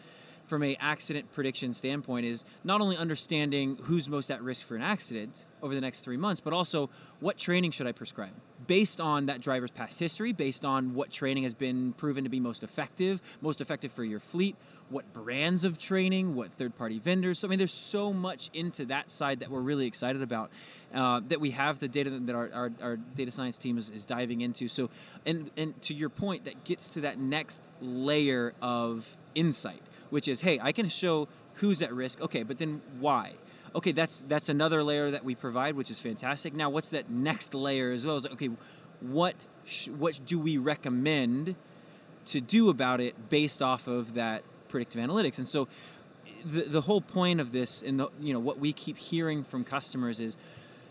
from 0.53 0.63
a 0.63 0.77
accident 0.81 1.33
prediction 1.33 1.73
standpoint 1.73 2.27
is 2.27 2.45
not 2.63 2.83
only 2.83 2.95
understanding 2.95 3.79
who's 3.85 4.07
most 4.07 4.31
at 4.31 4.43
risk 4.43 4.67
for 4.67 4.77
an 4.77 4.83
accident 4.83 5.47
over 5.63 5.75
the 5.75 5.81
next 5.81 6.01
three 6.01 6.19
months, 6.19 6.43
but 6.43 6.53
also 6.53 6.91
what 7.21 7.39
training 7.39 7.71
should 7.71 7.87
I 7.87 7.93
prescribe 7.93 8.35
based 8.67 9.01
on 9.01 9.27
that 9.27 9.41
driver's 9.41 9.71
past 9.71 9.99
history, 9.99 10.31
based 10.35 10.63
on 10.63 10.93
what 10.95 11.11
training 11.11 11.45
has 11.45 11.55
been 11.55 11.95
proven 11.95 12.23
to 12.25 12.29
be 12.29 12.39
most 12.39 12.63
effective, 12.63 13.23
most 13.41 13.63
effective 13.63 13.93
for 13.93 14.05
your 14.05 14.21
fleet, 14.21 14.55
what 14.91 15.11
brands 15.15 15.65
of 15.65 15.79
training, 15.79 16.35
what 16.35 16.53
third-party 16.53 16.99
vendors. 16.99 17.39
So 17.39 17.49
I 17.49 17.51
mean, 17.51 17.59
there's 17.59 17.73
so 17.73 18.13
much 18.13 18.51
into 18.53 18.85
that 18.85 19.11
side 19.11 19.41
that 19.41 19.51
we're 19.51 19.61
really 19.61 19.87
excited 19.87 20.21
about. 20.21 20.51
Uh, 20.93 21.23
that 21.29 21.41
we 21.41 21.53
have 21.53 21.79
the 21.79 21.89
data 21.89 22.11
that 22.11 22.35
our, 22.35 22.51
our, 22.53 22.71
our 22.83 22.97
data 22.97 23.33
science 23.33 23.57
team 23.57 23.79
is, 23.79 23.89
is 23.89 24.05
diving 24.05 24.43
into. 24.43 24.69
So, 24.69 24.91
and 25.25 25.51
and 25.57 25.81
to 25.85 25.95
your 25.95 26.11
point, 26.11 26.45
that 26.45 26.65
gets 26.65 26.89
to 26.89 27.01
that 27.01 27.19
next 27.19 27.63
layer 27.81 28.53
of 28.61 29.17
insight 29.35 29.81
which 30.13 30.29
is, 30.29 30.43
hey, 30.43 30.61
I 30.61 30.73
can 30.73 30.91
show 30.91 31.27
who's 31.55 31.81
at 31.81 31.91
risk. 31.91 32.21
Okay, 32.21 32.43
but 32.43 32.59
then 32.59 32.83
why? 33.01 33.33
Okay, 33.75 33.93
that's 33.93 34.23
that's 34.29 34.51
another 34.51 34.83
layer 34.83 35.11
that 35.11 35.25
we 35.25 35.35
provide, 35.35 35.75
which 35.75 35.91
is 35.91 35.99
fantastic. 35.99 36.53
Now, 36.53 36.69
what's 36.69 36.91
that 36.91 37.09
next 37.09 37.55
layer 37.55 37.91
as 37.93 38.05
well? 38.05 38.17
Is 38.17 38.27
okay, 38.27 38.51
what 39.01 39.47
sh- 39.65 39.89
what 39.89 40.21
do 40.27 40.39
we 40.39 40.59
recommend 40.59 41.57
to 42.27 42.43
do 42.43 42.69
about 42.69 43.01
it 43.01 43.31
based 43.31 43.63
off 43.63 43.89
of 43.89 44.13
that 44.13 44.43
predictive 44.69 45.01
analytics? 45.01 45.39
And 45.39 45.49
so, 45.49 45.67
the 46.45 46.65
the 46.65 46.83
whole 46.83 47.01
point 47.01 47.41
of 47.41 47.53
this, 47.53 47.81
and 47.81 47.99
the 47.99 48.09
you 48.21 48.35
know 48.35 48.41
what 48.41 48.59
we 48.59 48.75
keep 48.75 48.99
hearing 48.99 49.43
from 49.43 49.65
customers 49.65 50.21
is 50.21 50.37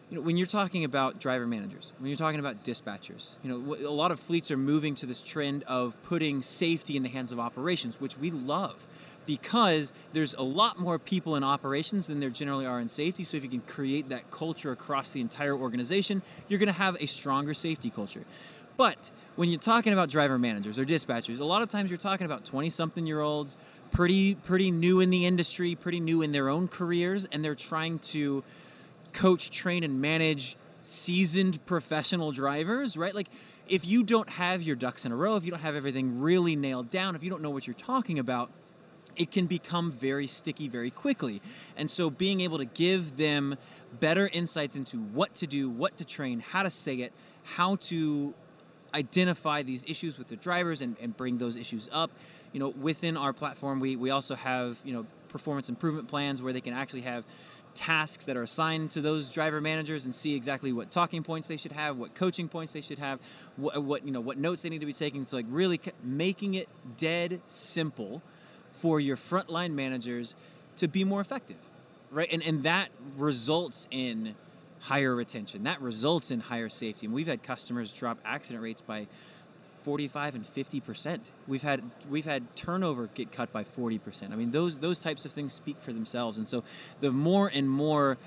you 0.10 0.18
know, 0.18 0.24
when 0.24 0.36
you're 0.36 0.48
talking 0.48 0.84
about 0.84 1.20
driver 1.20 1.46
managers, 1.46 1.94
when 2.00 2.10
you're 2.10 2.18
talking 2.18 2.40
about 2.40 2.64
dispatchers, 2.66 3.36
you 3.44 3.50
know, 3.52 3.76
a 3.88 3.94
lot 3.94 4.12
of 4.12 4.20
fleets 4.20 4.50
are 4.50 4.58
moving 4.58 4.96
to 4.96 5.06
this 5.06 5.22
trend 5.22 5.64
of 5.68 5.94
putting 6.02 6.42
safety 6.42 6.98
in 6.98 7.04
the 7.04 7.10
hands 7.10 7.32
of 7.32 7.40
operations, 7.40 8.02
which 8.02 8.18
we 8.18 8.32
love 8.32 8.76
because 9.26 9.94
there's 10.14 10.34
a 10.34 10.42
lot 10.42 10.80
more 10.80 11.00
people 11.00 11.36
in 11.36 11.44
operations 11.44 12.08
than 12.08 12.20
there 12.20 12.30
generally 12.30 12.66
are 12.66 12.80
in 12.80 12.90
safety. 12.90 13.24
So 13.24 13.38
if 13.38 13.44
you 13.44 13.50
can 13.50 13.62
create 13.62 14.10
that 14.10 14.32
culture 14.32 14.72
across 14.72 15.10
the 15.10 15.22
entire 15.22 15.56
organization, 15.56 16.22
you're 16.48 16.60
going 16.60 16.68
to 16.68 16.74
have 16.74 16.98
a 17.00 17.06
stronger 17.06 17.54
safety 17.54 17.90
culture. 17.90 18.24
But 18.78 19.12
when 19.36 19.50
you're 19.50 19.60
talking 19.60 19.94
about 19.94 20.10
driver 20.10 20.40
managers 20.40 20.80
or 20.80 20.86
dispatchers, 20.86 21.40
a 21.40 21.46
lot 21.46 21.62
of 21.62 21.70
times 21.70 21.90
you're 21.90 21.98
talking 21.98 22.26
about 22.26 22.46
20 22.46 22.70
something 22.70 23.06
year 23.06 23.22
olds, 23.22 23.58
pretty 23.92 24.36
pretty 24.36 24.72
new 24.72 25.00
in 25.02 25.10
the 25.10 25.26
industry, 25.26 25.76
pretty 25.76 26.00
new 26.00 26.22
in 26.22 26.32
their 26.32 26.50
own 26.50 26.68
careers 26.68 27.28
and 27.32 27.44
they're 27.44 27.56
trying 27.56 28.00
to 28.00 28.44
coach, 29.14 29.50
train 29.50 29.84
and 29.84 30.02
manage 30.02 30.58
seasoned 30.84 31.64
professional 31.66 32.32
drivers, 32.32 32.98
right? 32.98 33.14
Like 33.14 33.28
if 33.68 33.86
you 33.86 34.04
don't 34.04 34.30
have 34.30 34.62
your 34.62 34.76
ducks 34.76 35.06
in 35.06 35.12
a 35.12 35.16
row, 35.16 35.36
if 35.36 35.46
you 35.46 35.52
don't 35.52 35.62
have 35.62 35.76
everything 35.76 36.20
really 36.20 36.56
nailed 36.56 36.90
down, 36.90 37.16
if 37.16 37.24
you 37.24 37.30
don't 37.30 37.42
know 37.42 37.50
what 37.50 37.68
you're 37.68 37.74
talking 37.74 38.20
about, 38.20 38.52
it 39.16 39.32
can 39.32 39.46
become 39.46 39.92
very 39.92 40.28
sticky 40.28 40.68
very 40.68 40.92
quickly. 40.92 41.42
And 41.76 41.90
so 41.90 42.10
being 42.10 42.42
able 42.42 42.58
to 42.58 42.66
give 42.66 43.18
them 43.18 43.58
better 44.00 44.28
insights 44.28 44.76
into 44.76 44.98
what 44.98 45.36
to 45.36 45.48
do, 45.48 45.70
what 45.70 45.98
to 45.98 46.06
train, 46.06 46.40
how 46.40 46.64
to 46.64 46.70
say 46.70 46.96
it, 46.96 47.14
how 47.44 47.76
to 47.78 48.34
identify 48.94 49.64
these 49.64 49.84
issues 49.88 50.18
with 50.18 50.28
the 50.28 50.36
drivers 50.36 50.82
and, 50.82 50.96
and 51.02 51.16
bring 51.16 51.38
those 51.38 51.56
issues 51.56 51.90
up. 51.92 52.12
You 52.52 52.60
know, 52.60 52.70
within 52.70 53.18
our 53.18 53.34
platform, 53.34 53.80
we, 53.80 53.96
we 53.96 54.10
also 54.10 54.36
have, 54.36 54.78
you 54.84 54.94
know, 54.94 55.06
performance 55.30 55.70
improvement 55.70 56.10
plans 56.10 56.42
where 56.42 56.52
they 56.52 56.62
can 56.62 56.74
actually 56.74 57.02
have 57.02 57.24
tasks 57.74 58.26
that 58.26 58.36
are 58.36 58.44
assigned 58.44 58.92
to 58.92 59.00
those 59.02 59.30
driver 59.30 59.62
managers 59.62 60.04
and 60.04 60.14
see 60.14 60.36
exactly 60.36 60.74
what 60.74 60.92
talking 60.92 61.24
points 61.24 61.48
they 61.48 61.56
should 61.56 61.72
have, 61.72 61.98
what 61.98 62.14
coaching 62.16 62.50
points 62.50 62.74
they 62.74 62.82
should 62.82 63.00
have, 63.00 63.20
what, 63.56 63.82
what 63.82 64.06
you 64.06 64.12
know, 64.12 64.20
what 64.20 64.38
notes 64.38 64.62
they 64.62 64.70
need 64.70 64.80
to 64.80 64.86
be 64.86 64.94
taking. 64.94 65.26
So 65.26 65.38
like 65.38 65.46
really 65.50 65.80
making 66.04 66.56
it 66.56 66.68
dead 66.98 67.42
simple 67.48 68.22
for 68.82 69.00
your 69.00 69.16
frontline 69.16 69.74
managers 69.74 70.36
to 70.78 70.88
be 70.88 71.04
more 71.04 71.22
effective, 71.22 71.58
right? 72.10 72.28
And, 72.32 72.44
and 72.44 72.64
that 72.64 72.90
results 73.16 73.88
in 73.92 74.36
higher 74.80 75.16
retention. 75.16 75.64
That 75.64 75.82
results 75.82 76.32
in 76.32 76.40
higher 76.40 76.70
safety. 76.70 77.06
And 77.06 77.14
we've 77.14 77.28
had 77.28 77.44
customers 77.44 77.94
drop 77.94 78.18
accident 78.26 78.64
rates 78.64 78.82
by 78.82 79.08
45 79.84 80.36
and 80.36 80.48
50 80.48 80.80
percent. 80.80 81.32
We've 81.48 81.62
had 81.62 81.84
we've 82.10 82.26
had 82.26 82.56
turnover 82.56 83.08
get 83.14 83.32
cut 83.32 83.52
by 83.52 83.64
40 83.64 84.00
percent. 84.00 84.34
I 84.34 84.36
mean, 84.36 84.52
those 84.52 84.80
those 84.80 85.00
types 85.00 85.26
of 85.26 85.32
things 85.32 85.54
speak 85.54 85.78
for 85.82 85.94
themselves. 85.94 86.38
And 86.38 86.48
so, 86.48 86.64
the 87.00 87.12
more 87.12 87.48
and 87.48 87.70
more 87.70 88.18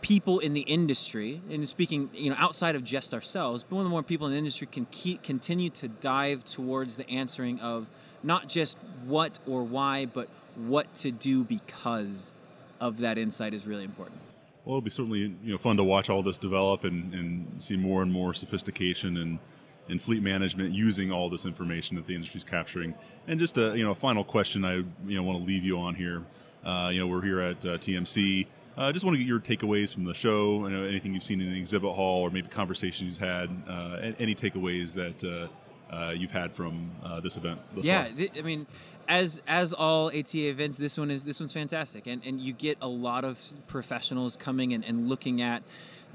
people 0.00 0.40
in 0.40 0.52
the 0.52 0.62
industry, 0.62 1.40
and 1.50 1.66
speaking, 1.68 2.10
you 2.12 2.30
know, 2.30 2.36
outside 2.38 2.74
of 2.74 2.84
just 2.84 3.14
ourselves, 3.14 3.62
but 3.62 3.72
more 3.72 3.82
and 3.82 3.90
more 3.90 4.02
people 4.02 4.26
in 4.26 4.32
the 4.32 4.38
industry 4.38 4.66
can 4.70 4.86
keep 4.90 5.22
continue 5.22 5.70
to 5.70 5.88
dive 5.88 6.44
towards 6.44 6.96
the 6.96 7.08
answering 7.08 7.60
of 7.60 7.86
not 8.22 8.48
just 8.48 8.76
what 9.04 9.38
or 9.46 9.62
why, 9.62 10.06
but 10.06 10.28
what 10.56 10.92
to 10.96 11.10
do 11.10 11.44
because 11.44 12.32
of 12.80 12.98
that 12.98 13.18
insight 13.18 13.54
is 13.54 13.66
really 13.66 13.84
important. 13.84 14.20
Well, 14.64 14.76
it'll 14.76 14.82
be 14.82 14.90
certainly 14.90 15.18
you 15.18 15.52
know 15.52 15.58
fun 15.58 15.76
to 15.76 15.84
watch 15.84 16.08
all 16.08 16.22
this 16.22 16.38
develop 16.38 16.84
and, 16.84 17.12
and 17.14 17.62
see 17.62 17.76
more 17.76 18.02
and 18.02 18.12
more 18.12 18.34
sophistication 18.34 19.16
and 19.16 19.38
in 19.88 19.98
fleet 19.98 20.22
management 20.22 20.72
using 20.72 21.10
all 21.10 21.28
this 21.28 21.44
information 21.44 21.96
that 21.96 22.06
the 22.06 22.14
industry 22.14 22.38
is 22.38 22.44
capturing. 22.44 22.94
And 23.26 23.40
just 23.40 23.58
a 23.58 23.76
you 23.76 23.84
know 23.84 23.94
final 23.94 24.24
question 24.24 24.64
I 24.64 24.74
you 24.74 24.86
know 25.16 25.22
want 25.22 25.40
to 25.40 25.44
leave 25.44 25.64
you 25.64 25.78
on 25.78 25.94
here. 25.94 26.22
Uh, 26.64 26.90
you 26.92 27.00
know 27.00 27.06
we're 27.06 27.22
here 27.22 27.40
at 27.40 27.64
uh, 27.64 27.78
TMC. 27.78 28.46
I 28.74 28.88
uh, 28.88 28.92
just 28.92 29.04
want 29.04 29.16
to 29.16 29.18
get 29.18 29.26
your 29.26 29.40
takeaways 29.40 29.92
from 29.92 30.04
the 30.04 30.14
show. 30.14 30.66
You 30.66 30.74
know, 30.74 30.84
anything 30.84 31.12
you've 31.12 31.22
seen 31.22 31.42
in 31.42 31.52
the 31.52 31.58
exhibit 31.58 31.94
hall, 31.94 32.22
or 32.22 32.30
maybe 32.30 32.48
conversations 32.48 33.18
you've 33.18 33.28
had. 33.28 33.50
Uh, 33.68 34.12
any 34.18 34.34
takeaways 34.34 34.94
that 34.94 35.50
uh, 35.92 36.14
you've 36.16 36.30
had 36.30 36.52
from 36.52 36.90
uh, 37.04 37.20
this 37.20 37.36
event. 37.36 37.60
yeah, 37.82 38.08
th- 38.08 38.32
I 38.38 38.42
mean, 38.42 38.66
as 39.08 39.42
as 39.46 39.72
all 39.72 40.08
ATA 40.08 40.48
events, 40.48 40.78
this 40.78 40.96
one 40.96 41.10
is 41.10 41.22
this 41.22 41.38
one's 41.40 41.52
fantastic, 41.52 42.06
and 42.06 42.22
and 42.24 42.40
you 42.40 42.52
get 42.52 42.78
a 42.80 42.88
lot 42.88 43.24
of 43.24 43.38
professionals 43.66 44.36
coming 44.36 44.72
and, 44.72 44.84
and 44.84 45.08
looking 45.08 45.42
at 45.42 45.62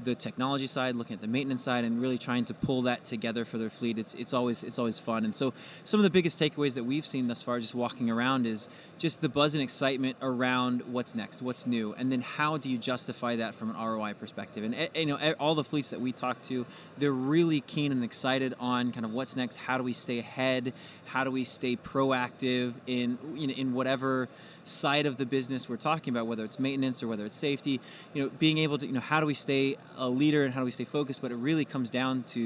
the 0.03 0.15
technology 0.15 0.67
side, 0.67 0.95
looking 0.95 1.15
at 1.15 1.21
the 1.21 1.27
maintenance 1.27 1.63
side, 1.63 1.83
and 1.83 2.01
really 2.01 2.17
trying 2.17 2.45
to 2.45 2.53
pull 2.53 2.83
that 2.83 3.03
together 3.03 3.45
for 3.45 3.57
their 3.57 3.69
fleet. 3.69 3.97
It's 3.97 4.13
it's 4.13 4.33
always 4.33 4.63
it's 4.63 4.79
always 4.79 4.99
fun. 4.99 5.25
And 5.25 5.35
so 5.35 5.53
some 5.83 5.99
of 5.99 6.03
the 6.03 6.09
biggest 6.09 6.39
takeaways 6.39 6.73
that 6.75 6.83
we've 6.83 7.05
seen 7.05 7.27
thus 7.27 7.41
far, 7.41 7.59
just 7.59 7.75
walking 7.75 8.09
around, 8.09 8.45
is 8.45 8.69
just 8.97 9.21
the 9.21 9.29
buzz 9.29 9.53
and 9.53 9.61
excitement 9.61 10.17
around 10.21 10.81
what's 10.87 11.15
next, 11.15 11.41
what's 11.41 11.65
new, 11.65 11.93
and 11.93 12.11
then 12.11 12.21
how 12.21 12.57
do 12.57 12.69
you 12.69 12.77
justify 12.77 13.35
that 13.35 13.55
from 13.55 13.69
an 13.69 13.75
ROI 13.75 14.13
perspective. 14.13 14.63
And 14.63 14.75
eh, 14.75 14.87
you 14.95 15.05
know, 15.05 15.33
all 15.39 15.55
the 15.55 15.63
fleets 15.63 15.89
that 15.89 16.01
we 16.01 16.11
talk 16.11 16.41
to, 16.43 16.65
they're 16.97 17.11
really 17.11 17.61
keen 17.61 17.91
and 17.91 18.03
excited 18.03 18.53
on 18.59 18.91
kind 18.91 19.05
of 19.05 19.11
what's 19.11 19.35
next. 19.35 19.57
How 19.57 19.77
do 19.77 19.83
we 19.83 19.93
stay 19.93 20.19
ahead? 20.19 20.73
How 21.05 21.23
do 21.23 21.31
we 21.31 21.43
stay 21.43 21.75
proactive 21.75 22.73
in 22.85 23.17
you 23.35 23.47
know, 23.47 23.53
in 23.53 23.73
whatever 23.73 24.29
side 24.67 25.05
of 25.05 25.17
the 25.17 25.25
business 25.25 25.69
we're 25.69 25.77
talking 25.77 26.13
about, 26.13 26.27
whether 26.27 26.43
it's 26.43 26.59
maintenance 26.59 27.01
or 27.01 27.07
whether 27.07 27.25
it's 27.25 27.35
safety, 27.35 27.79
you 28.13 28.23
know, 28.23 28.29
being 28.39 28.57
able 28.57 28.77
to, 28.77 28.85
you 28.85 28.93
know, 28.93 28.99
how 28.99 29.19
do 29.19 29.25
we 29.25 29.33
stay 29.33 29.77
a 29.97 30.09
leader 30.09 30.43
and 30.45 30.53
how 30.53 30.61
do 30.61 30.65
we 30.65 30.71
stay 30.71 30.85
focused? 30.85 31.21
But 31.21 31.31
it 31.31 31.35
really 31.35 31.65
comes 31.65 31.89
down 31.89 32.23
to, 32.29 32.39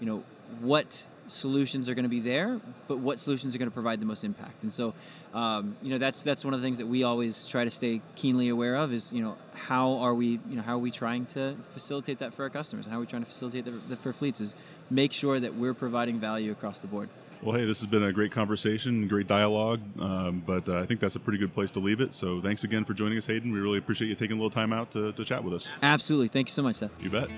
you 0.00 0.06
know, 0.06 0.22
what 0.60 1.06
solutions 1.28 1.88
are 1.88 1.94
going 1.94 2.04
to 2.04 2.08
be 2.08 2.20
there, 2.20 2.60
but 2.88 2.98
what 2.98 3.20
solutions 3.20 3.54
are 3.54 3.58
going 3.58 3.70
to 3.70 3.74
provide 3.74 4.00
the 4.00 4.06
most 4.06 4.24
impact. 4.24 4.62
And 4.62 4.72
so, 4.72 4.94
um, 5.32 5.76
you 5.82 5.90
know, 5.90 5.98
that's 5.98 6.22
that's 6.22 6.44
one 6.44 6.54
of 6.54 6.60
the 6.60 6.66
things 6.66 6.78
that 6.78 6.86
we 6.86 7.04
always 7.04 7.44
try 7.46 7.64
to 7.64 7.70
stay 7.70 8.02
keenly 8.16 8.48
aware 8.48 8.76
of 8.76 8.92
is, 8.92 9.12
you 9.12 9.22
know, 9.22 9.36
how 9.54 9.94
are 9.98 10.14
we, 10.14 10.40
you 10.48 10.56
know, 10.56 10.62
how 10.62 10.74
are 10.74 10.78
we 10.78 10.90
trying 10.90 11.26
to 11.26 11.56
facilitate 11.72 12.18
that 12.18 12.34
for 12.34 12.42
our 12.42 12.50
customers? 12.50 12.86
How 12.86 12.96
are 12.96 13.00
we 13.00 13.06
trying 13.06 13.22
to 13.22 13.28
facilitate 13.28 13.64
that 13.88 13.98
for 14.02 14.12
fleets? 14.12 14.40
Is 14.40 14.54
make 14.90 15.12
sure 15.12 15.40
that 15.40 15.54
we're 15.54 15.74
providing 15.74 16.20
value 16.20 16.52
across 16.52 16.80
the 16.80 16.86
board. 16.86 17.08
Well, 17.42 17.56
hey, 17.56 17.64
this 17.64 17.80
has 17.80 17.88
been 17.88 18.04
a 18.04 18.12
great 18.12 18.30
conversation, 18.30 19.08
great 19.08 19.26
dialogue, 19.26 19.80
um, 19.98 20.44
but 20.46 20.68
uh, 20.68 20.78
I 20.78 20.86
think 20.86 21.00
that's 21.00 21.16
a 21.16 21.20
pretty 21.20 21.38
good 21.38 21.52
place 21.52 21.72
to 21.72 21.80
leave 21.80 22.00
it. 22.00 22.14
So 22.14 22.40
thanks 22.40 22.62
again 22.62 22.84
for 22.84 22.94
joining 22.94 23.18
us, 23.18 23.26
Hayden. 23.26 23.50
We 23.50 23.58
really 23.58 23.78
appreciate 23.78 24.06
you 24.06 24.14
taking 24.14 24.36
a 24.36 24.38
little 24.38 24.48
time 24.48 24.72
out 24.72 24.92
to, 24.92 25.10
to 25.12 25.24
chat 25.24 25.42
with 25.42 25.54
us. 25.54 25.72
Absolutely. 25.82 26.28
Thank 26.28 26.48
you 26.48 26.52
so 26.52 26.62
much, 26.62 26.76
Seth. 26.76 26.92
You 27.00 27.10
bet. 27.10 27.28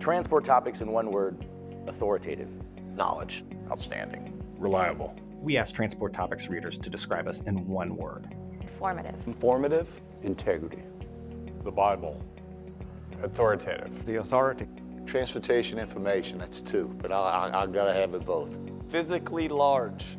Transport 0.00 0.42
topics 0.42 0.80
in 0.80 0.90
one 0.90 1.12
word 1.12 1.46
authoritative. 1.86 2.50
Knowledge. 2.96 3.44
Outstanding. 3.70 4.42
Reliable. 4.58 5.14
We 5.40 5.56
ask 5.56 5.72
Transport 5.74 6.12
Topics 6.12 6.48
readers 6.48 6.78
to 6.78 6.90
describe 6.90 7.28
us 7.28 7.42
in 7.42 7.66
one 7.68 7.94
word 7.94 8.34
Informative. 8.60 9.14
Informative. 9.26 10.00
Integrity. 10.22 10.82
The 11.62 11.70
Bible. 11.70 12.20
Authoritative. 13.22 14.04
The 14.04 14.16
authority. 14.16 14.66
Transportation 15.06 15.78
information, 15.78 16.38
that's 16.38 16.62
two, 16.62 16.88
but 17.00 17.10
I, 17.10 17.50
I, 17.52 17.62
I 17.62 17.66
gotta 17.66 17.92
have 17.92 18.14
it 18.14 18.24
both. 18.24 18.58
Physically 18.90 19.48
large. 19.48 20.16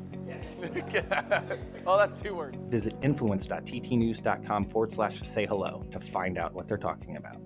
oh, 1.88 1.98
that's 1.98 2.22
two 2.22 2.36
words. 2.36 2.66
Visit 2.68 2.96
influence.ttnews.com 3.02 4.66
forward 4.66 4.92
slash 4.92 5.16
say 5.22 5.46
hello 5.46 5.84
to 5.92 6.00
find 6.00 6.38
out 6.38 6.54
what 6.54 6.68
they're 6.68 6.78
talking 6.78 7.18
about. 7.18 7.38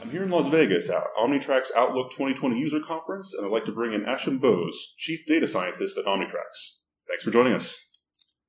I'm 0.00 0.10
here 0.10 0.22
in 0.22 0.30
Las 0.30 0.46
Vegas 0.46 0.90
at 0.90 1.02
Omnitracs 1.18 1.68
Outlook 1.74 2.10
2020 2.10 2.58
User 2.58 2.80
Conference, 2.80 3.34
and 3.34 3.46
I'd 3.46 3.52
like 3.52 3.64
to 3.64 3.72
bring 3.72 3.94
in 3.94 4.02
Ashim 4.02 4.40
Bose, 4.40 4.94
Chief 4.98 5.24
Data 5.26 5.48
Scientist 5.48 5.96
at 5.96 6.04
Omnitracs. 6.04 6.80
Thanks 7.08 7.22
for 7.22 7.30
joining 7.30 7.54
us. 7.54 7.78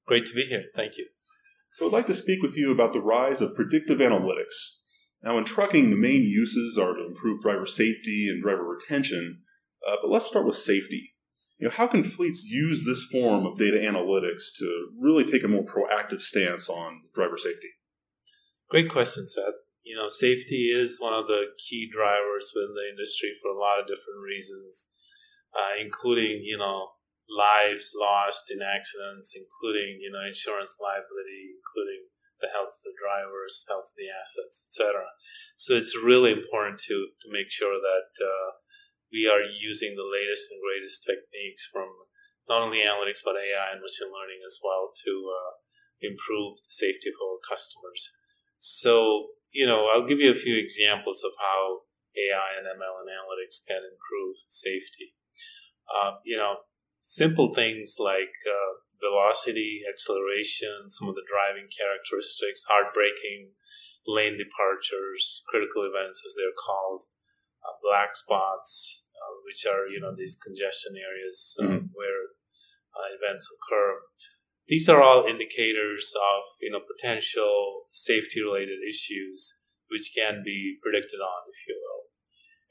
Great 0.06 0.26
to 0.26 0.34
be 0.34 0.46
here. 0.46 0.66
Thank 0.76 0.98
you. 0.98 1.08
So, 1.76 1.86
I'd 1.86 1.92
like 1.92 2.06
to 2.06 2.14
speak 2.14 2.42
with 2.42 2.56
you 2.56 2.72
about 2.72 2.94
the 2.94 3.02
rise 3.02 3.42
of 3.42 3.54
predictive 3.54 4.00
analytics. 4.00 4.78
Now, 5.22 5.38
in 5.38 5.44
trucking, 5.44 5.90
the 5.90 5.98
main 5.98 6.22
uses 6.22 6.78
are 6.78 6.94
to 6.94 7.06
improve 7.06 7.42
driver 7.42 7.66
safety 7.66 8.30
and 8.30 8.42
driver 8.42 8.64
retention, 8.64 9.42
uh, 9.86 9.98
but 10.02 10.10
let's 10.10 10.26
start 10.26 10.46
with 10.46 10.56
safety. 10.56 11.16
You 11.58 11.68
know, 11.68 11.74
how 11.74 11.88
can 11.88 12.06
fleets 12.06 12.46
use 12.46 12.86
this 12.86 13.04
form 13.04 13.46
of 13.46 13.58
data 13.58 13.76
analytics 13.76 14.56
to 14.60 14.88
really 14.98 15.26
take 15.26 15.44
a 15.44 15.50
more 15.50 15.66
proactive 15.66 16.22
stance 16.22 16.70
on 16.70 17.02
driver 17.14 17.38
safety? 17.38 17.68
Great 18.70 18.90
question, 18.90 19.28
Seth. 19.28 19.56
You 19.84 19.98
know, 19.98 20.08
safety 20.08 20.72
is 20.72 21.02
one 21.02 21.14
of 21.14 21.28
the 21.28 21.48
key 21.58 21.90
drivers 21.92 22.54
within 22.56 22.74
the 22.74 22.90
industry 22.90 23.34
for 23.42 23.52
a 23.52 23.60
lot 23.60 23.82
of 23.82 23.88
different 23.88 24.22
reasons, 24.26 24.88
uh, 25.54 25.76
including, 25.78 26.40
you 26.42 26.58
know, 26.58 26.92
lives 27.30 27.92
lost 27.98 28.52
in 28.52 28.62
accidents, 28.62 29.34
including, 29.34 29.98
you 30.02 30.12
know, 30.12 30.26
insurance 30.26 30.78
liability, 30.78 31.58
including 31.58 32.14
the 32.42 32.52
health 32.52 32.78
of 32.78 32.84
the 32.86 32.98
drivers, 32.98 33.66
health 33.68 33.90
of 33.90 33.98
the 33.98 34.12
assets, 34.12 34.68
etc. 34.68 35.10
So 35.56 35.74
it's 35.74 35.96
really 35.96 36.32
important 36.32 36.80
to 36.92 37.16
to 37.22 37.28
make 37.32 37.50
sure 37.50 37.80
that 37.80 38.12
uh, 38.20 38.60
we 39.12 39.26
are 39.26 39.42
using 39.42 39.96
the 39.96 40.06
latest 40.06 40.52
and 40.52 40.60
greatest 40.62 41.02
techniques 41.02 41.66
from 41.66 41.90
not 42.46 42.62
only 42.62 42.84
analytics 42.84 43.24
but 43.24 43.40
AI 43.40 43.74
and 43.74 43.82
machine 43.82 44.12
learning 44.12 44.44
as 44.46 44.60
well 44.62 44.92
to 44.94 45.14
uh, 45.32 45.52
improve 46.04 46.60
the 46.62 46.76
safety 46.76 47.10
of 47.10 47.18
our 47.24 47.40
customers. 47.42 48.14
So 48.60 49.36
you 49.56 49.66
know, 49.66 49.88
I'll 49.88 50.06
give 50.06 50.20
you 50.20 50.32
a 50.32 50.38
few 50.38 50.60
examples 50.60 51.24
of 51.24 51.32
how 51.40 51.88
AI 52.16 52.60
and 52.60 52.68
ML 52.68 52.96
and 53.02 53.10
analytics 53.10 53.64
can 53.64 53.84
improve 53.84 54.36
safety. 54.48 55.16
Uh, 55.88 56.20
you 56.26 56.36
know, 56.36 56.68
simple 57.06 57.54
things 57.54 57.96
like 58.00 58.34
uh, 58.50 58.82
velocity, 59.00 59.82
acceleration, 59.86 60.90
some 60.90 61.08
of 61.08 61.16
the 61.16 61.26
driving 61.30 61.70
characteristics, 61.70 62.66
hard 62.68 62.90
braking, 62.94 63.54
lane 64.08 64.38
departures, 64.38 65.42
critical 65.48 65.86
events 65.86 66.22
as 66.26 66.34
they're 66.34 66.58
called, 66.58 67.06
uh, 67.62 67.78
black 67.82 68.16
spots, 68.18 69.04
uh, 69.14 69.38
which 69.46 69.66
are 69.66 69.88
you 69.88 70.00
know 70.02 70.14
these 70.14 70.38
congestion 70.38 70.94
areas 70.98 71.56
uh, 71.62 71.64
mm-hmm. 71.64 71.94
where 71.94 72.34
uh, 72.94 73.10
events 73.14 73.48
occur. 73.50 74.02
These 74.68 74.90
are 74.90 75.02
all 75.02 75.26
indicators 75.26 76.14
of 76.18 76.44
you 76.62 76.72
know 76.72 76.82
potential 76.82 77.86
safety 77.92 78.42
related 78.42 78.80
issues 78.82 79.56
which 79.90 80.12
can 80.18 80.42
be 80.44 80.78
predicted 80.82 81.20
on, 81.22 81.42
if 81.50 81.68
you 81.68 81.78
will. 81.78 81.95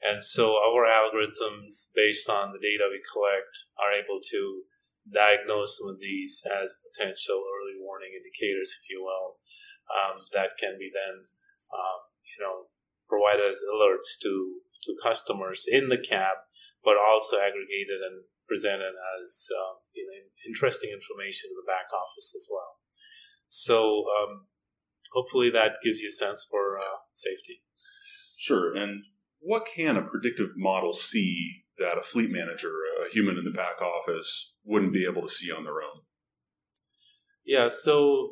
And 0.05 0.21
so 0.21 0.61
our 0.61 0.85
algorithms, 0.85 1.89
based 1.95 2.29
on 2.29 2.53
the 2.53 2.61
data 2.61 2.85
we 2.91 3.01
collect, 3.01 3.65
are 3.81 3.89
able 3.89 4.21
to 4.29 4.69
diagnose 5.09 5.81
some 5.81 5.89
of 5.89 5.99
these 5.99 6.41
as 6.45 6.77
potential 6.85 7.41
early 7.41 7.77
warning 7.81 8.13
indicators, 8.13 8.77
if 8.77 8.85
you 8.89 9.01
will, 9.01 9.41
um, 9.89 10.25
that 10.33 10.57
can 10.61 10.77
be 10.77 10.93
then, 10.93 11.25
um, 11.73 11.99
you 12.21 12.37
know, 12.37 12.69
provided 13.09 13.49
as 13.49 13.65
alerts 13.65 14.17
to 14.21 14.61
to 14.83 14.93
customers 15.01 15.65
in 15.65 15.89
the 15.89 15.97
cab, 15.97 16.37
but 16.83 16.97
also 16.97 17.37
aggregated 17.37 18.05
and 18.05 18.29
presented 18.47 18.93
as 19.17 19.49
um, 19.49 19.81
you 19.93 20.05
know, 20.05 20.29
interesting 20.45 20.93
information 20.93 21.49
to 21.49 21.57
the 21.57 21.65
back 21.65 21.89
office 21.89 22.33
as 22.35 22.47
well. 22.51 22.77
So 23.47 24.05
um, 24.21 24.45
hopefully 25.13 25.49
that 25.49 25.81
gives 25.83 25.99
you 25.99 26.09
a 26.09 26.11
sense 26.11 26.45
for 26.49 26.77
uh, 26.77 27.01
safety. 27.13 27.63
Sure. 28.37 28.75
And 28.75 29.05
what 29.39 29.67
can 29.75 29.97
a 29.97 30.01
predictive 30.01 30.51
model 30.55 30.93
see 30.93 31.65
that 31.77 31.97
a 31.97 32.01
fleet 32.03 32.31
manager, 32.31 32.71
a 33.05 33.11
human 33.11 33.37
in 33.37 33.45
the 33.45 33.51
back 33.51 33.81
office, 33.81 34.53
wouldn't 34.63 34.93
be 34.93 35.05
able 35.05 35.21
to 35.21 35.29
see 35.29 35.51
on 35.51 35.63
their 35.63 35.75
own? 35.75 36.01
Yeah, 37.45 37.67
so 37.67 38.31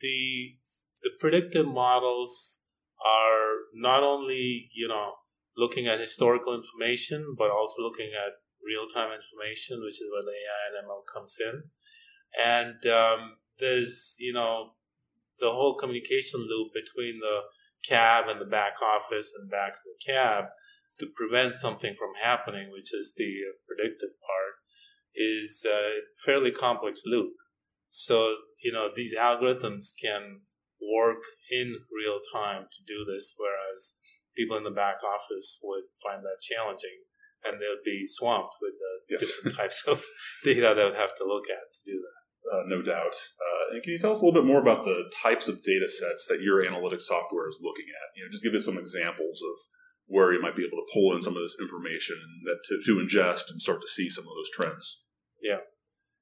the 0.00 0.56
the 1.02 1.10
predictive 1.20 1.66
models 1.66 2.60
are 3.04 3.56
not 3.74 4.02
only 4.02 4.70
you 4.74 4.88
know 4.88 5.12
looking 5.56 5.86
at 5.86 6.00
historical 6.00 6.54
information, 6.54 7.34
but 7.36 7.50
also 7.50 7.82
looking 7.82 8.12
at 8.14 8.32
real 8.64 8.86
time 8.86 9.12
information, 9.12 9.82
which 9.82 10.00
is 10.00 10.08
where 10.10 10.22
the 10.22 10.30
AI 10.30 10.78
and 10.78 10.88
ML 10.88 11.02
comes 11.12 11.36
in. 11.38 11.64
And 12.42 12.86
um, 12.86 13.36
there's 13.58 14.16
you 14.18 14.32
know 14.32 14.72
the 15.38 15.50
whole 15.50 15.76
communication 15.76 16.40
loop 16.40 16.72
between 16.72 17.20
the 17.20 17.40
cab 17.88 18.24
and 18.28 18.40
the 18.40 18.46
back 18.46 18.74
office 18.82 19.32
and 19.38 19.50
back 19.50 19.76
to 19.76 19.82
the 19.84 20.12
cab 20.12 20.46
to 20.98 21.06
prevent 21.14 21.54
something 21.54 21.94
from 21.98 22.10
happening, 22.22 22.70
which 22.70 22.94
is 22.94 23.14
the 23.16 23.34
predictive 23.66 24.10
part, 24.20 24.54
is 25.14 25.64
a 25.68 26.00
fairly 26.24 26.50
complex 26.50 27.02
loop. 27.06 27.32
So, 27.90 28.36
you 28.62 28.72
know, 28.72 28.88
these 28.94 29.14
algorithms 29.14 29.90
can 30.00 30.40
work 30.80 31.22
in 31.50 31.76
real 31.90 32.18
time 32.32 32.66
to 32.70 32.78
do 32.86 33.04
this, 33.04 33.34
whereas 33.36 33.94
people 34.36 34.56
in 34.56 34.64
the 34.64 34.70
back 34.70 34.96
office 35.04 35.60
would 35.62 35.84
find 36.02 36.22
that 36.24 36.42
challenging 36.42 37.06
and 37.44 37.60
they'll 37.60 37.84
be 37.84 38.06
swamped 38.08 38.56
with 38.60 38.72
the 38.78 39.14
yes. 39.14 39.20
different 39.20 39.56
types 39.56 39.84
of 39.86 40.02
data 40.44 40.72
they 40.74 40.84
would 40.84 40.96
have 40.96 41.14
to 41.14 41.24
look 41.24 41.44
at 41.50 41.72
to 41.74 41.80
do 41.84 42.00
that. 42.00 42.23
Uh, 42.52 42.62
no 42.66 42.82
doubt. 42.82 43.14
Uh, 43.40 43.74
and 43.74 43.82
can 43.82 43.92
you 43.92 43.98
tell 43.98 44.12
us 44.12 44.20
a 44.20 44.24
little 44.24 44.40
bit 44.40 44.46
more 44.46 44.60
about 44.60 44.84
the 44.84 45.10
types 45.22 45.48
of 45.48 45.62
data 45.62 45.88
sets 45.88 46.26
that 46.28 46.42
your 46.42 46.62
analytics 46.62 47.02
software 47.02 47.48
is 47.48 47.58
looking 47.62 47.86
at? 47.88 48.16
You 48.16 48.24
know, 48.24 48.30
just 48.30 48.44
give 48.44 48.54
us 48.54 48.64
some 48.64 48.78
examples 48.78 49.42
of 49.42 49.56
where 50.06 50.32
you 50.32 50.42
might 50.42 50.56
be 50.56 50.64
able 50.64 50.78
to 50.78 50.92
pull 50.92 51.14
in 51.14 51.22
some 51.22 51.36
of 51.36 51.42
this 51.42 51.56
information 51.60 52.16
that 52.44 52.58
to, 52.64 52.80
to 52.84 53.00
ingest 53.00 53.50
and 53.50 53.62
start 53.62 53.80
to 53.80 53.88
see 53.88 54.10
some 54.10 54.24
of 54.24 54.34
those 54.36 54.50
trends. 54.50 55.04
Yeah. 55.42 55.60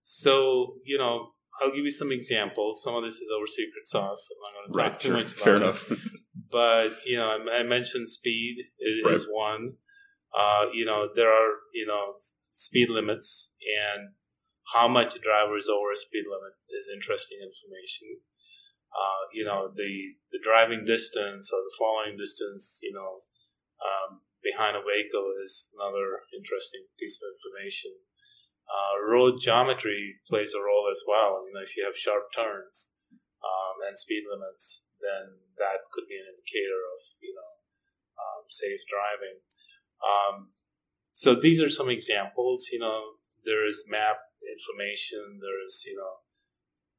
So 0.02 0.76
you 0.84 0.98
know, 0.98 1.30
I'll 1.60 1.72
give 1.72 1.84
you 1.84 1.90
some 1.90 2.12
examples. 2.12 2.82
Some 2.82 2.94
of 2.94 3.02
this 3.02 3.16
is 3.16 3.28
our 3.36 3.46
secret 3.46 3.86
sauce. 3.86 4.28
I'm 4.30 4.40
not 4.42 4.52
going 4.54 4.72
to 4.72 4.78
talk 4.78 4.92
right, 4.92 5.00
too 5.00 5.08
sure. 5.08 5.16
much 5.16 5.32
about 5.32 5.44
Fair 5.44 5.56
enough. 5.56 5.92
but 6.50 7.06
you 7.06 7.16
know, 7.18 7.38
I, 7.50 7.60
I 7.60 7.62
mentioned 7.62 8.08
speed 8.08 8.56
is, 8.78 9.04
right. 9.04 9.14
is 9.14 9.26
one. 9.30 9.74
Uh, 10.36 10.66
you 10.72 10.84
know, 10.84 11.08
there 11.14 11.30
are 11.30 11.56
you 11.74 11.86
know 11.86 12.14
speed 12.52 12.90
limits, 12.90 13.52
and 13.60 14.10
how 14.72 14.88
much 14.88 15.14
a 15.16 15.20
driver 15.20 15.56
is 15.56 15.68
over 15.68 15.92
a 15.92 15.96
speed 15.96 16.24
limit 16.24 16.56
is 16.72 16.88
interesting 16.88 17.38
information. 17.44 18.24
Uh, 18.92 19.24
you 19.32 19.44
know, 19.44 19.72
the 19.72 20.16
the 20.30 20.40
driving 20.42 20.84
distance 20.84 21.48
or 21.52 21.60
the 21.60 21.76
following 21.78 22.16
distance, 22.16 22.78
you 22.82 22.92
know, 22.92 23.24
um, 23.80 24.20
behind 24.42 24.76
a 24.76 24.84
vehicle 24.84 25.32
is 25.44 25.70
another 25.72 26.24
interesting 26.36 26.88
piece 26.98 27.16
of 27.16 27.28
information. 27.32 27.92
Uh, 28.68 29.00
road 29.00 29.40
geometry 29.40 30.20
plays 30.28 30.52
a 30.52 30.60
role 30.60 30.88
as 30.90 31.02
well. 31.08 31.44
You 31.46 31.52
know, 31.54 31.64
if 31.64 31.76
you 31.76 31.84
have 31.84 31.96
sharp 31.96 32.32
turns 32.32 32.92
um, 33.40 33.80
and 33.86 33.96
speed 33.96 34.24
limits, 34.28 34.84
then 35.00 35.40
that 35.56 35.88
could 35.92 36.08
be 36.08 36.16
an 36.16 36.28
indicator 36.28 36.80
of 36.92 37.00
you 37.20 37.32
know 37.32 37.52
um, 38.20 38.44
safe 38.48 38.84
driving. 38.88 39.40
Um, 40.00 40.52
so 41.12 41.34
these 41.34 41.60
are 41.60 41.70
some 41.70 41.88
examples. 41.88 42.68
You 42.72 42.80
know, 42.80 43.22
there 43.44 43.66
is 43.66 43.84
map 43.88 44.31
information. 44.50 45.38
There's 45.40 45.84
you 45.86 45.96
know 45.96 46.24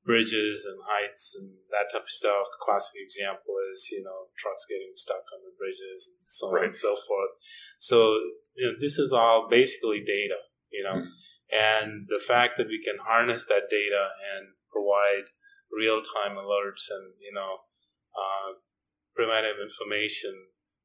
bridges 0.03 0.67
and 0.67 0.79
heights 0.83 1.31
and 1.39 1.49
that 1.71 1.87
type 1.91 2.03
of 2.03 2.09
stuff. 2.09 2.47
The 2.51 2.63
classic 2.63 2.99
example 2.99 3.55
is 3.71 3.87
you 3.91 4.03
know 4.03 4.31
trucks 4.37 4.65
getting 4.69 4.93
stuck 4.95 5.23
on 5.33 5.43
the 5.43 5.55
bridges 5.57 6.09
and 6.11 6.17
so 6.27 6.47
on 6.55 6.69
and 6.69 6.75
so 6.75 6.95
forth. 6.95 7.33
So 7.79 8.19
you 8.55 8.71
know, 8.71 8.75
this 8.79 8.97
is 8.97 9.13
all 9.13 9.47
basically 9.49 10.03
data. 10.03 10.39
You 10.71 10.83
know, 10.83 10.97
mm-hmm. 11.05 11.53
and 11.53 12.07
the 12.09 12.21
fact 12.21 12.57
that 12.57 12.67
we 12.67 12.81
can 12.81 12.97
harness 12.97 13.45
that 13.45 13.69
data 13.69 14.09
and 14.35 14.57
provide 14.71 15.29
real 15.71 16.01
time 16.01 16.37
alerts 16.37 16.89
and 16.89 17.13
you 17.19 17.33
know. 17.33 17.67
Uh, 18.13 18.61
preventive 19.15 19.57
information 19.61 20.33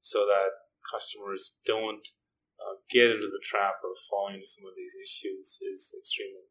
so 0.01 0.25
that 0.25 0.53
customers 0.85 1.57
don't 1.65 2.13
uh, 2.61 2.77
get 2.91 3.11
into 3.11 3.29
the 3.29 3.43
trap 3.43 3.81
of 3.85 3.97
falling 4.09 4.37
into 4.37 4.47
some 4.47 4.65
of 4.69 4.77
these 4.77 4.95
issues 4.97 5.59
is 5.63 5.93
extremely 5.97 6.41
important. 6.41 6.48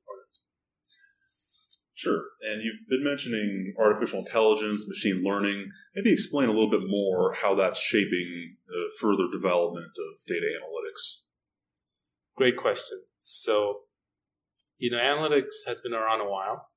Sure. 1.97 2.25
And 2.43 2.61
you've 2.61 2.87
been 2.87 3.03
mentioning 3.03 3.73
artificial 3.79 4.19
intelligence, 4.19 4.87
machine 4.87 5.23
learning. 5.25 5.71
Maybe 5.95 6.13
explain 6.13 6.47
a 6.47 6.51
little 6.51 6.69
bit 6.69 6.85
more 6.85 7.33
how 7.33 7.55
that's 7.55 7.81
shaping 7.81 8.57
the 8.67 8.91
further 9.01 9.23
development 9.33 9.93
of 9.97 10.23
data 10.27 10.45
analytics. 10.45 11.23
Great 12.35 12.55
question. 12.55 12.99
So, 13.21 13.79
you 14.77 14.91
know, 14.91 14.99
analytics 14.99 15.65
has 15.65 15.81
been 15.81 15.95
around 15.95 16.21
a 16.21 16.29
while, 16.29 16.69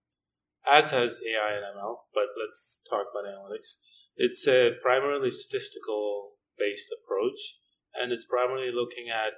as 0.67 0.89
has 0.89 1.21
AI 1.21 1.53
and 1.55 1.65
ML, 1.77 1.97
but 2.15 2.29
let's 2.43 2.81
talk 2.89 3.05
about 3.13 3.29
analytics. 3.29 3.75
It's 4.17 4.49
a 4.49 4.73
primarily 4.83 5.31
statistical 5.31 6.31
based 6.59 6.89
approach 6.97 7.59
and 7.95 8.11
it's 8.11 8.25
primarily 8.25 8.73
looking 8.73 9.11
at 9.13 9.35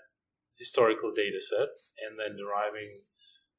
historical 0.57 1.11
data 1.12 1.40
sets 1.40 1.92
and 1.99 2.21
then 2.21 2.37
deriving 2.37 3.03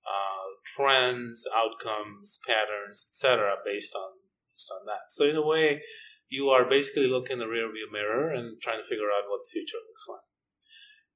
uh, 0.06 0.60
trends, 0.66 1.46
outcomes, 1.56 2.40
patterns, 2.46 3.06
etc., 3.10 3.56
based 3.66 3.96
on 3.96 4.12
based 4.54 4.70
on 4.72 4.86
that. 4.86 5.10
So 5.10 5.26
in 5.26 5.36
a 5.36 5.46
way, 5.46 5.82
you 6.30 6.50
are 6.50 6.68
basically 6.68 7.08
looking 7.08 7.34
in 7.34 7.40
the 7.40 7.46
rearview 7.46 7.92
mirror 7.92 8.30
and 8.30 8.62
trying 8.62 8.80
to 8.80 8.88
figure 8.88 9.08
out 9.08 9.30
what 9.30 9.42
the 9.44 9.52
future 9.52 9.78
looks 9.78 10.06
like. 10.10 10.28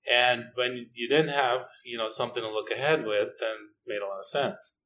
And 0.10 0.45
when 0.56 0.88
you 0.93 1.10
didn't 1.10 1.34
have 1.34 1.67
you 1.86 1.97
know 1.97 2.10
something 2.10 2.43
to 2.43 2.50
look 2.50 2.71
ahead 2.71 3.06
with, 3.06 3.34
then 3.39 3.58
made 3.86 4.02
a 4.02 4.08
lot 4.08 4.19
of 4.19 4.26
sense. 4.26 4.78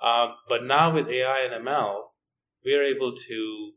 Uh, 0.00 0.28
but 0.48 0.64
now 0.64 0.92
with 0.92 1.08
AI 1.08 1.48
and 1.50 1.66
ML, 1.66 2.02
we 2.64 2.74
are 2.74 2.82
able 2.82 3.12
to 3.12 3.72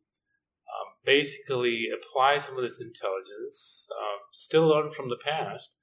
um, 0.72 0.94
basically 1.06 1.90
apply 1.92 2.38
some 2.38 2.56
of 2.56 2.64
this 2.64 2.80
intelligence, 2.80 3.88
uh, 3.92 4.18
still 4.32 4.68
learn 4.68 4.92
from 4.92 5.10
the 5.10 5.20
past, 5.24 5.76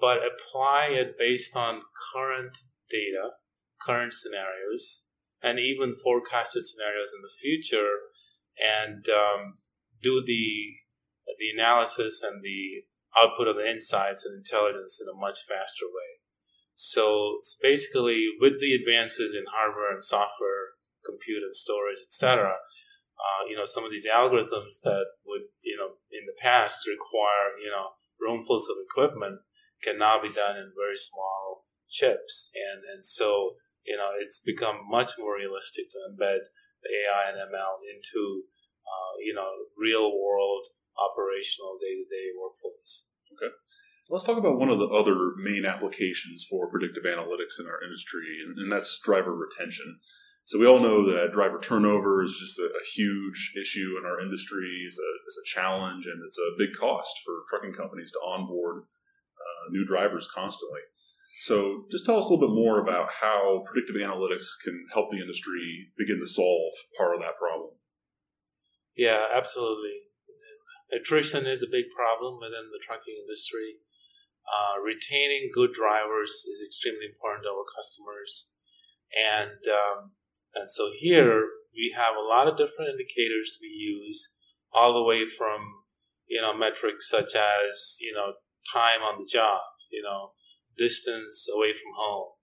but 0.00 0.18
apply 0.18 0.88
it 0.90 1.18
based 1.18 1.56
on 1.56 1.82
current 2.12 2.58
data, 2.92 3.40
current 3.80 4.12
scenarios, 4.12 5.02
and 5.42 5.58
even 5.58 5.94
forecasted 5.94 6.64
scenarios 6.64 7.10
in 7.16 7.22
the 7.22 7.32
future, 7.40 8.12
and 8.60 9.08
um, 9.08 9.54
do 10.02 10.22
the 10.24 10.76
the 11.38 11.50
analysis 11.54 12.22
and 12.22 12.44
the 12.44 12.84
output 13.16 13.48
of 13.48 13.56
the 13.56 13.68
insights 13.68 14.24
and 14.24 14.36
intelligence 14.36 15.00
in 15.00 15.08
a 15.08 15.18
much 15.18 15.40
faster 15.48 15.86
way. 15.86 16.20
So, 16.74 17.38
basically, 17.60 18.28
with 18.40 18.60
the 18.60 18.74
advances 18.74 19.34
in 19.34 19.44
hardware 19.52 19.92
and 19.92 20.02
software, 20.02 20.78
compute 21.04 21.42
and 21.42 21.54
storage, 21.54 21.98
etc., 22.02 22.58
uh, 23.22 23.46
you 23.48 23.56
know, 23.56 23.66
some 23.66 23.84
of 23.84 23.90
these 23.90 24.06
algorithms 24.06 24.80
that 24.82 25.06
would, 25.26 25.42
you 25.62 25.76
know, 25.76 26.00
in 26.10 26.26
the 26.26 26.34
past 26.40 26.86
require, 26.88 27.54
you 27.62 27.70
know, 27.70 27.94
roomfuls 28.18 28.66
of 28.70 28.80
equipment 28.82 29.40
can 29.82 29.98
now 29.98 30.20
be 30.20 30.32
done 30.32 30.56
in 30.56 30.72
very 30.74 30.96
small 30.96 31.61
chips. 31.92 32.48
And, 32.56 32.82
and 32.82 33.04
so, 33.04 33.60
you 33.84 33.96
know, 33.96 34.10
it's 34.16 34.40
become 34.40 34.80
much 34.88 35.12
more 35.18 35.36
realistic 35.36 35.92
to 35.92 35.98
embed 36.08 36.48
the 36.82 36.88
AI 36.88 37.30
and 37.30 37.38
ML 37.38 37.76
into, 37.84 38.48
uh, 38.88 39.14
you 39.20 39.34
know, 39.34 39.68
real 39.76 40.10
world 40.10 40.66
operational 40.96 41.76
day 41.80 41.94
to 42.00 42.06
day 42.08 42.32
workflows. 42.32 43.04
Okay. 43.36 43.52
Let's 44.10 44.24
talk 44.24 44.36
about 44.36 44.58
one 44.58 44.68
of 44.68 44.78
the 44.78 44.88
other 44.88 45.32
main 45.38 45.64
applications 45.64 46.44
for 46.48 46.68
predictive 46.68 47.04
analytics 47.04 47.60
in 47.60 47.66
our 47.66 47.82
industry, 47.84 48.42
and, 48.44 48.58
and 48.58 48.72
that's 48.72 48.98
driver 48.98 49.34
retention. 49.34 50.00
So 50.44 50.58
we 50.58 50.66
all 50.66 50.80
know 50.80 51.06
that 51.06 51.32
driver 51.32 51.60
turnover 51.60 52.24
is 52.24 52.36
just 52.38 52.58
a, 52.58 52.64
a 52.64 52.84
huge 52.94 53.54
issue 53.56 53.94
in 53.98 54.04
our 54.04 54.20
industry. 54.20 54.66
is 54.86 54.98
a, 54.98 55.10
a 55.40 55.44
challenge, 55.46 56.06
and 56.06 56.20
it's 56.26 56.38
a 56.38 56.58
big 56.58 56.74
cost 56.74 57.14
for 57.24 57.46
trucking 57.48 57.74
companies 57.74 58.10
to 58.10 58.18
onboard 58.18 58.82
uh, 58.82 59.70
new 59.70 59.84
drivers 59.84 60.28
constantly. 60.34 60.80
So, 61.42 61.86
just 61.90 62.06
tell 62.06 62.18
us 62.18 62.30
a 62.30 62.32
little 62.32 62.46
bit 62.46 62.54
more 62.54 62.78
about 62.78 63.10
how 63.18 63.64
predictive 63.66 63.96
analytics 63.96 64.46
can 64.62 64.86
help 64.94 65.10
the 65.10 65.18
industry 65.18 65.90
begin 65.98 66.20
to 66.20 66.26
solve 66.26 66.70
part 66.96 67.16
of 67.16 67.20
that 67.20 67.34
problem. 67.36 67.74
Yeah, 68.94 69.26
absolutely. 69.34 70.06
Attrition 70.94 71.44
is 71.46 71.60
a 71.60 71.66
big 71.66 71.86
problem 71.90 72.38
within 72.38 72.70
the 72.70 72.78
trucking 72.80 73.18
industry. 73.26 73.82
Uh, 74.46 74.78
retaining 74.86 75.50
good 75.52 75.72
drivers 75.72 76.46
is 76.46 76.62
extremely 76.64 77.06
important 77.06 77.42
to 77.42 77.50
our 77.50 77.66
customers, 77.74 78.52
and 79.10 79.66
um, 79.66 80.12
and 80.54 80.70
so 80.70 80.92
here 80.94 81.48
we 81.74 81.92
have 81.96 82.14
a 82.14 82.22
lot 82.22 82.46
of 82.46 82.56
different 82.56 82.90
indicators 82.90 83.58
we 83.60 83.66
use, 83.66 84.30
all 84.72 84.94
the 84.94 85.02
way 85.02 85.26
from 85.26 85.58
you 86.28 86.40
know 86.40 86.54
metrics 86.54 87.10
such 87.10 87.34
as 87.34 87.96
you 88.00 88.14
know 88.14 88.34
time 88.72 89.02
on 89.02 89.18
the 89.18 89.26
job, 89.26 89.62
you 89.90 90.02
know 90.02 90.38
distance 90.76 91.46
away 91.52 91.72
from 91.72 91.92
home, 91.96 92.38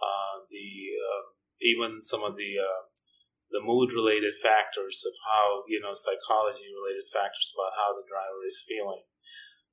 uh, 0.00 0.48
the 0.48 0.96
uh, 0.96 1.24
even 1.60 2.00
some 2.00 2.24
of 2.24 2.36
the 2.36 2.56
uh, 2.56 2.88
the 3.50 3.60
mood 3.60 3.92
related 3.92 4.32
factors 4.34 5.04
of 5.04 5.12
how 5.28 5.62
you 5.68 5.80
know 5.80 5.92
psychology 5.92 6.72
related 6.72 7.04
factors 7.08 7.52
about 7.52 7.76
how 7.76 7.92
the 7.92 8.06
driver 8.08 8.40
is 8.46 8.64
feeling, 8.64 9.04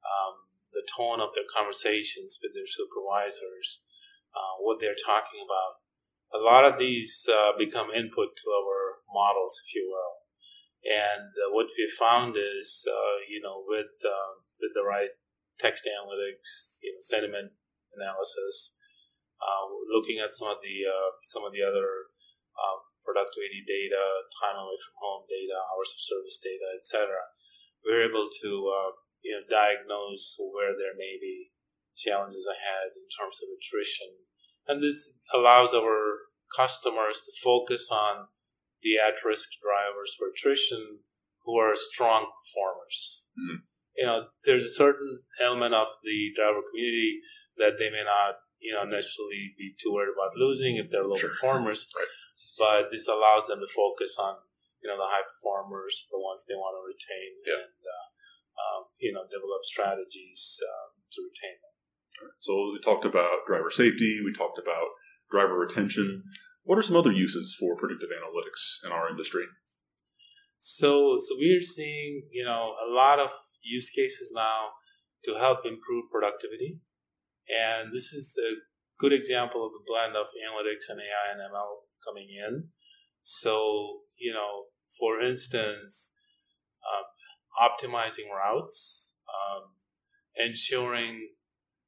um, 0.04 0.52
the 0.74 0.84
tone 0.84 1.24
of 1.24 1.32
their 1.34 1.48
conversations 1.48 2.40
with 2.44 2.52
their 2.52 2.68
supervisors, 2.68 3.88
uh, 4.36 4.60
what 4.60 4.80
they're 4.80 5.00
talking 5.00 5.40
about. 5.40 5.84
A 6.36 6.44
lot 6.44 6.68
of 6.68 6.76
these 6.76 7.24
uh, 7.32 7.56
become 7.56 7.88
input 7.88 8.36
to 8.36 8.48
our 8.52 9.00
models, 9.08 9.64
if 9.64 9.74
you 9.74 9.88
will. 9.88 10.28
And 10.84 11.32
uh, 11.32 11.56
what 11.56 11.72
we 11.72 11.88
found 11.88 12.36
is, 12.36 12.84
you 13.32 13.40
know, 13.40 13.64
with 13.66 13.96
with 14.60 14.72
the 14.76 14.84
right 14.84 15.16
text 15.58 15.88
analytics, 15.88 16.80
you 16.84 16.92
know, 16.92 17.00
sentiment 17.00 17.52
analysis, 17.98 18.78
uh, 19.42 19.66
looking 19.90 20.22
at 20.22 20.34
some 20.34 20.54
of 20.54 20.62
the 20.62 20.86
uh, 20.86 21.18
some 21.26 21.42
of 21.42 21.52
the 21.52 21.66
other 21.66 22.14
uh, 22.54 22.78
productivity 23.02 23.66
data, 23.66 24.30
time 24.38 24.56
away 24.56 24.78
from 24.78 24.96
home 25.02 25.26
data, 25.26 25.58
hours 25.58 25.92
of 25.92 26.00
service 26.00 26.38
data, 26.38 26.78
etc., 26.78 27.34
we're 27.82 28.06
able 28.06 28.30
to 28.30 28.50
you 29.26 29.34
know 29.34 29.44
diagnose 29.50 30.38
where 30.54 30.78
there 30.78 30.94
may 30.94 31.18
be 31.18 31.50
challenges 31.98 32.46
ahead 32.46 32.94
in 32.94 33.10
terms 33.10 33.42
of 33.42 33.50
attrition 33.50 34.28
and 34.68 34.84
this 34.84 35.16
allows 35.34 35.74
our 35.74 36.28
customers 36.56 37.22
to 37.22 37.32
focus 37.44 37.90
on 37.92 38.28
the 38.84 38.98
at 38.98 39.24
risk 39.26 39.50
drivers 39.64 40.14
for 40.18 40.28
attrition 40.28 41.00
who 41.46 41.58
are 41.58 41.76
strong 41.76 42.28
performers. 42.44 43.32
Mm-hmm. 43.40 43.64
You 43.96 44.06
know, 44.06 44.28
there's 44.46 44.64
a 44.64 44.70
certain 44.70 45.22
element 45.42 45.74
of 45.74 45.88
the 46.04 46.32
driver 46.36 46.62
community 46.70 47.22
that 47.58 47.78
they 47.78 47.90
may 47.90 48.06
not, 48.06 48.42
you 48.60 48.74
know, 48.74 48.86
necessarily 48.86 49.54
be 49.58 49.74
too 49.78 49.94
worried 49.94 50.14
about 50.14 50.38
losing 50.38 50.78
if 50.78 50.90
they're 50.90 51.06
low 51.06 51.18
sure. 51.18 51.30
performers. 51.30 51.90
Right. 51.98 52.14
But 52.58 52.90
this 52.94 53.08
allows 53.08 53.46
them 53.46 53.62
to 53.62 53.70
focus 53.70 54.18
on, 54.18 54.38
you 54.82 54.90
know, 54.90 54.98
the 54.98 55.10
high 55.10 55.26
performers, 55.26 56.06
the 56.10 56.18
ones 56.18 56.46
they 56.46 56.54
want 56.54 56.78
to 56.78 56.86
retain, 56.86 57.42
yeah. 57.46 57.66
and 57.66 57.78
uh, 57.82 58.08
um, 58.58 58.82
you 58.98 59.14
know, 59.14 59.26
develop 59.30 59.62
strategies 59.66 60.58
um, 60.62 61.02
to 61.14 61.22
retain 61.22 61.58
them. 61.62 61.78
So 62.42 62.74
we 62.74 62.80
talked 62.82 63.06
about 63.06 63.46
driver 63.46 63.70
safety, 63.70 64.22
we 64.26 64.34
talked 64.34 64.58
about 64.58 64.98
driver 65.30 65.58
retention. 65.58 66.24
What 66.64 66.78
are 66.78 66.84
some 66.84 66.98
other 66.98 67.12
uses 67.12 67.56
for 67.60 67.78
predictive 67.78 68.10
analytics 68.10 68.86
in 68.86 68.92
our 68.92 69.10
industry? 69.10 69.46
So, 70.58 71.18
so 71.20 71.36
we're 71.38 71.62
seeing 71.62 72.28
you 72.32 72.44
know 72.44 72.74
a 72.82 72.90
lot 72.90 73.20
of 73.20 73.32
use 73.64 73.90
cases 73.90 74.32
now 74.34 74.74
to 75.26 75.36
help 75.36 75.60
improve 75.66 76.10
productivity, 76.12 76.80
and 77.50 77.94
this 77.94 78.14
is 78.14 78.36
a 78.38 78.56
good 79.00 79.14
example 79.14 79.66
of 79.66 79.72
the 79.74 79.84
blend 79.86 80.16
of 80.16 80.28
analytics 80.28 80.90
and 80.90 81.00
AI 81.00 81.32
and 81.32 81.42
ML 81.42 81.84
coming 82.06 82.28
in. 82.30 82.70
So, 83.22 84.00
you 84.20 84.34
know, 84.34 84.66
for 84.98 85.22
instance, 85.22 86.14
um, 86.86 87.70
optimizing 87.70 88.30
routes, 88.32 89.14
um, 89.28 89.72
ensuring 90.36 91.30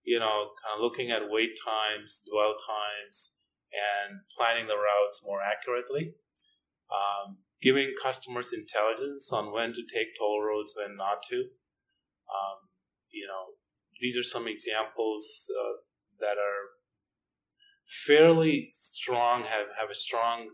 you 0.09 0.17
know, 0.19 0.57
kind 0.57 0.73
of 0.73 0.81
looking 0.81 1.11
at 1.11 1.29
wait 1.29 1.53
times, 1.53 2.23
dwell 2.25 2.55
times, 2.57 3.33
and 3.69 4.21
planning 4.35 4.65
the 4.65 4.73
routes 4.73 5.21
more 5.23 5.37
accurately. 5.41 6.15
Um, 6.89 7.45
giving 7.61 7.93
customers 8.01 8.49
intelligence 8.51 9.31
on 9.31 9.53
when 9.53 9.73
to 9.73 9.83
take 9.85 10.17
toll 10.17 10.41
roads, 10.41 10.73
when 10.75 10.97
not 10.97 11.21
to. 11.29 11.53
Um, 12.25 12.73
you 13.11 13.27
know, 13.27 13.58
these 13.99 14.17
are 14.17 14.23
some 14.23 14.47
examples 14.47 15.49
uh, 15.59 15.73
that 16.19 16.37
are 16.37 16.75
fairly 17.85 18.69
strong, 18.71 19.43
have, 19.43 19.67
have 19.79 19.89
a 19.89 19.95
strong 19.95 20.49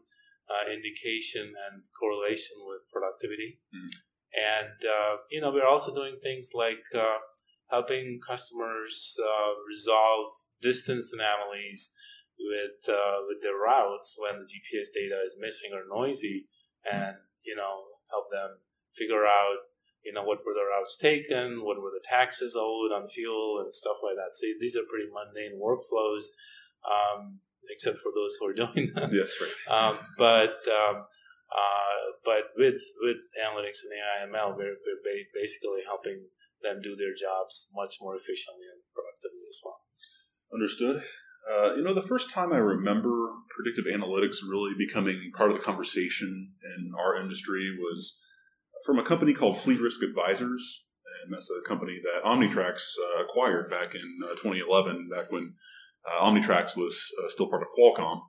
uh, 0.49 0.71
indication 0.71 1.53
and 1.67 1.83
correlation 1.99 2.57
with 2.65 2.81
productivity. 2.91 3.59
Mm. 3.73 3.89
And, 4.35 4.85
uh, 4.85 5.17
you 5.31 5.41
know, 5.41 5.51
we're 5.51 5.67
also 5.67 5.93
doing 5.93 6.17
things 6.21 6.49
like 6.53 6.83
uh, 6.93 7.17
helping 7.69 8.19
customers 8.25 9.17
uh, 9.21 9.51
resolve 9.67 10.31
distance 10.61 11.11
anomalies 11.13 11.91
with 12.39 12.83
uh, 12.89 13.23
with 13.27 13.41
their 13.41 13.57
routes 13.57 14.15
when 14.19 14.39
the 14.39 14.45
GPS 14.45 14.91
data 14.93 15.21
is 15.25 15.37
missing 15.39 15.71
or 15.73 15.83
noisy, 15.87 16.47
and 16.83 17.15
you 17.45 17.55
know 17.55 17.83
help 18.11 18.29
them 18.31 18.59
figure 18.93 19.25
out 19.25 19.71
you 20.05 20.13
know, 20.13 20.23
what 20.23 20.45
were 20.45 20.53
the 20.53 20.63
routes 20.69 20.95
taken, 20.97 21.65
what 21.65 21.81
were 21.81 21.89
the 21.89 22.03
taxes 22.03 22.55
owed 22.55 22.91
on 22.91 23.07
fuel 23.07 23.59
and 23.63 23.73
stuff 23.73 23.97
like 24.03 24.15
that. 24.15 24.37
So 24.37 24.45
these 24.59 24.75
are 24.75 24.85
pretty 24.87 25.09
mundane 25.11 25.59
workflows, 25.59 26.29
um, 26.85 27.39
except 27.69 27.97
for 27.97 28.11
those 28.13 28.37
who 28.39 28.47
are 28.47 28.53
doing 28.65 28.93
them. 28.93 29.09
Yes, 29.11 29.35
right. 29.41 29.57
Um, 29.73 29.97
but 30.17 30.61
um, 30.69 31.05
uh, 31.49 32.05
but 32.23 32.53
with 32.55 32.81
with 33.01 33.17
analytics 33.41 33.81
and 33.81 33.91
AI 33.97 34.29
ML, 34.29 34.55
we're, 34.55 34.77
we're 34.77 35.03
basically 35.33 35.81
helping 35.85 36.29
them 36.61 36.81
do 36.81 36.95
their 36.95 37.13
jobs 37.13 37.67
much 37.73 37.97
more 37.99 38.15
efficiently 38.15 38.65
and 38.71 38.81
productively 38.93 39.45
as 39.49 39.59
well. 39.63 39.81
Understood. 40.53 41.03
Uh, 41.45 41.75
you 41.75 41.83
know, 41.83 41.93
the 41.93 42.01
first 42.01 42.31
time 42.31 42.51
I 42.51 42.57
remember 42.57 43.29
predictive 43.49 43.85
analytics 43.85 44.37
really 44.47 44.73
becoming 44.77 45.31
part 45.35 45.51
of 45.51 45.57
the 45.57 45.63
conversation 45.63 46.53
in 46.75 46.91
our 46.97 47.15
industry 47.15 47.69
was 47.77 48.17
from 48.85 48.99
a 48.99 49.03
company 49.03 49.33
called 49.33 49.57
Fleet 49.57 49.81
Risk 49.81 50.03
Advisors. 50.03 50.85
And 51.23 51.33
that's 51.33 51.49
a 51.49 51.67
company 51.67 51.99
that 52.03 52.23
Omnitracs 52.23 52.93
uh, 52.99 53.23
acquired 53.23 53.69
back 53.69 53.95
in 53.95 54.19
uh, 54.23 54.35
2011, 54.35 55.09
back 55.11 55.31
when 55.31 55.53
uh, 56.05 56.23
Omnitracs 56.23 56.77
was 56.77 57.11
uh, 57.23 57.27
still 57.29 57.49
part 57.49 57.63
of 57.63 57.69
Qualcomm. 57.77 58.19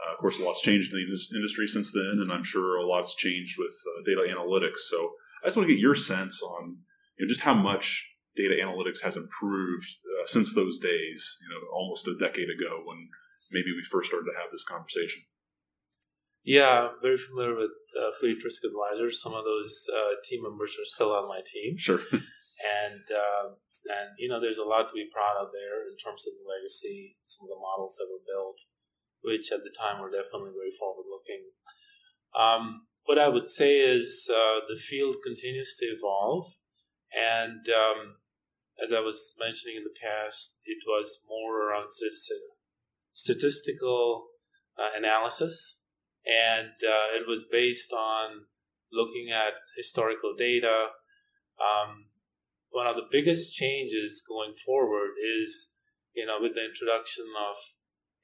Uh, 0.00 0.12
of 0.12 0.18
course, 0.18 0.38
a 0.38 0.44
lot's 0.44 0.62
changed 0.62 0.92
in 0.92 0.98
the 0.98 1.36
industry 1.36 1.66
since 1.66 1.92
then, 1.92 2.20
and 2.20 2.32
I'm 2.32 2.44
sure 2.44 2.76
a 2.76 2.86
lot's 2.86 3.14
changed 3.14 3.56
with 3.58 3.72
data 4.06 4.26
analytics. 4.30 4.78
So 4.88 5.12
I 5.42 5.48
just 5.48 5.56
want 5.56 5.68
to 5.68 5.74
get 5.74 5.80
your 5.80 5.96
sense 5.96 6.40
on 6.42 6.78
you 7.18 7.26
know, 7.26 7.28
just 7.28 7.42
how 7.42 7.54
much 7.54 8.08
data 8.36 8.54
analytics 8.62 9.02
has 9.02 9.16
improved 9.16 9.96
since 10.26 10.54
those 10.54 10.78
days, 10.78 11.36
you 11.42 11.48
know, 11.48 11.66
almost 11.74 12.06
a 12.06 12.16
decade 12.16 12.48
ago 12.48 12.80
when 12.84 13.08
maybe 13.50 13.72
we 13.72 13.82
first 13.82 14.08
started 14.08 14.30
to 14.30 14.38
have 14.40 14.50
this 14.52 14.64
conversation. 14.64 15.22
Yeah, 16.48 16.88
I'm 16.88 16.96
very 17.02 17.18
familiar 17.18 17.54
with 17.54 17.76
uh, 17.92 18.08
Fleet 18.18 18.42
Risk 18.42 18.64
Advisors. 18.64 19.20
Some 19.20 19.34
of 19.34 19.44
those 19.44 19.84
uh, 19.92 20.16
team 20.24 20.44
members 20.44 20.72
are 20.80 20.88
still 20.88 21.12
on 21.12 21.28
my 21.28 21.42
team. 21.44 21.76
Sure. 21.76 22.00
and 22.80 23.04
uh, 23.04 23.52
and 23.52 24.16
you 24.16 24.30
know, 24.30 24.40
there's 24.40 24.56
a 24.56 24.64
lot 24.64 24.88
to 24.88 24.94
be 24.94 25.12
proud 25.12 25.36
of 25.36 25.52
there 25.52 25.84
in 25.92 25.98
terms 26.00 26.24
of 26.24 26.32
the 26.40 26.48
legacy, 26.48 27.18
some 27.26 27.44
of 27.44 27.50
the 27.52 27.60
models 27.60 27.96
that 28.00 28.08
were 28.08 28.24
built, 28.24 28.64
which 29.20 29.52
at 29.52 29.60
the 29.62 29.76
time 29.76 30.00
were 30.00 30.08
definitely 30.10 30.56
very 30.56 30.72
forward 30.72 31.04
looking. 31.04 31.52
Um, 32.32 32.88
what 33.04 33.18
I 33.18 33.28
would 33.28 33.50
say 33.50 33.80
is 33.80 34.26
uh, 34.32 34.64
the 34.72 34.80
field 34.80 35.16
continues 35.22 35.76
to 35.80 35.84
evolve, 35.84 36.46
and 37.12 37.68
um, 37.68 38.24
as 38.82 38.90
I 38.90 39.00
was 39.00 39.36
mentioning 39.38 39.76
in 39.76 39.84
the 39.84 40.00
past, 40.00 40.56
it 40.64 40.78
was 40.88 41.20
more 41.28 41.68
around 41.68 41.88
statistical 43.12 44.28
uh, 44.78 44.96
analysis, 44.96 45.80
and 46.26 46.72
uh, 46.82 47.14
it 47.14 47.26
was 47.26 47.44
based 47.44 47.92
on 47.92 48.46
looking 48.92 49.30
at 49.32 49.54
historical 49.76 50.34
data. 50.36 50.88
Um, 51.58 52.06
one 52.70 52.86
of 52.86 52.96
the 52.96 53.08
biggest 53.10 53.52
changes 53.54 54.22
going 54.26 54.54
forward 54.54 55.12
is, 55.18 55.70
you 56.14 56.26
know, 56.26 56.38
with 56.40 56.54
the 56.54 56.64
introduction 56.64 57.24
of 57.38 57.56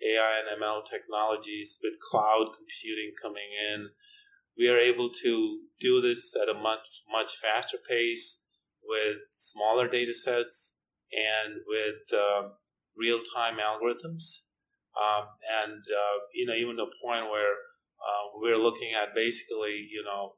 AI 0.03 0.41
and 0.41 0.63
ML 0.63 0.85
technologies, 0.85 1.79
with 1.83 2.01
cloud 2.01 2.51
computing 2.55 3.13
coming 3.21 3.51
in, 3.73 3.91
we 4.57 4.69
are 4.69 4.79
able 4.79 5.11
to 5.11 5.61
do 5.81 6.01
this 6.01 6.35
at 6.41 6.49
a 6.49 6.55
much 6.55 7.03
much 7.11 7.37
faster 7.37 7.79
pace 7.89 8.41
with 8.83 9.19
smaller 9.37 9.89
data 9.89 10.15
sets 10.15 10.75
and 11.13 11.55
with 11.67 12.13
uh, 12.13 12.49
real 12.97 13.21
time 13.35 13.57
algorithms. 13.57 14.43
Um, 14.95 15.27
and, 15.51 15.83
uh, 15.91 16.19
you 16.33 16.47
know, 16.47 16.55
even 16.55 16.77
to 16.77 16.83
a 16.85 17.03
point 17.03 17.31
where 17.31 17.57
uh, 18.05 18.37
we're 18.37 18.59
looking 18.61 18.93
at 18.93 19.15
basically, 19.15 19.89
you 19.91 20.05
know, 20.05 20.35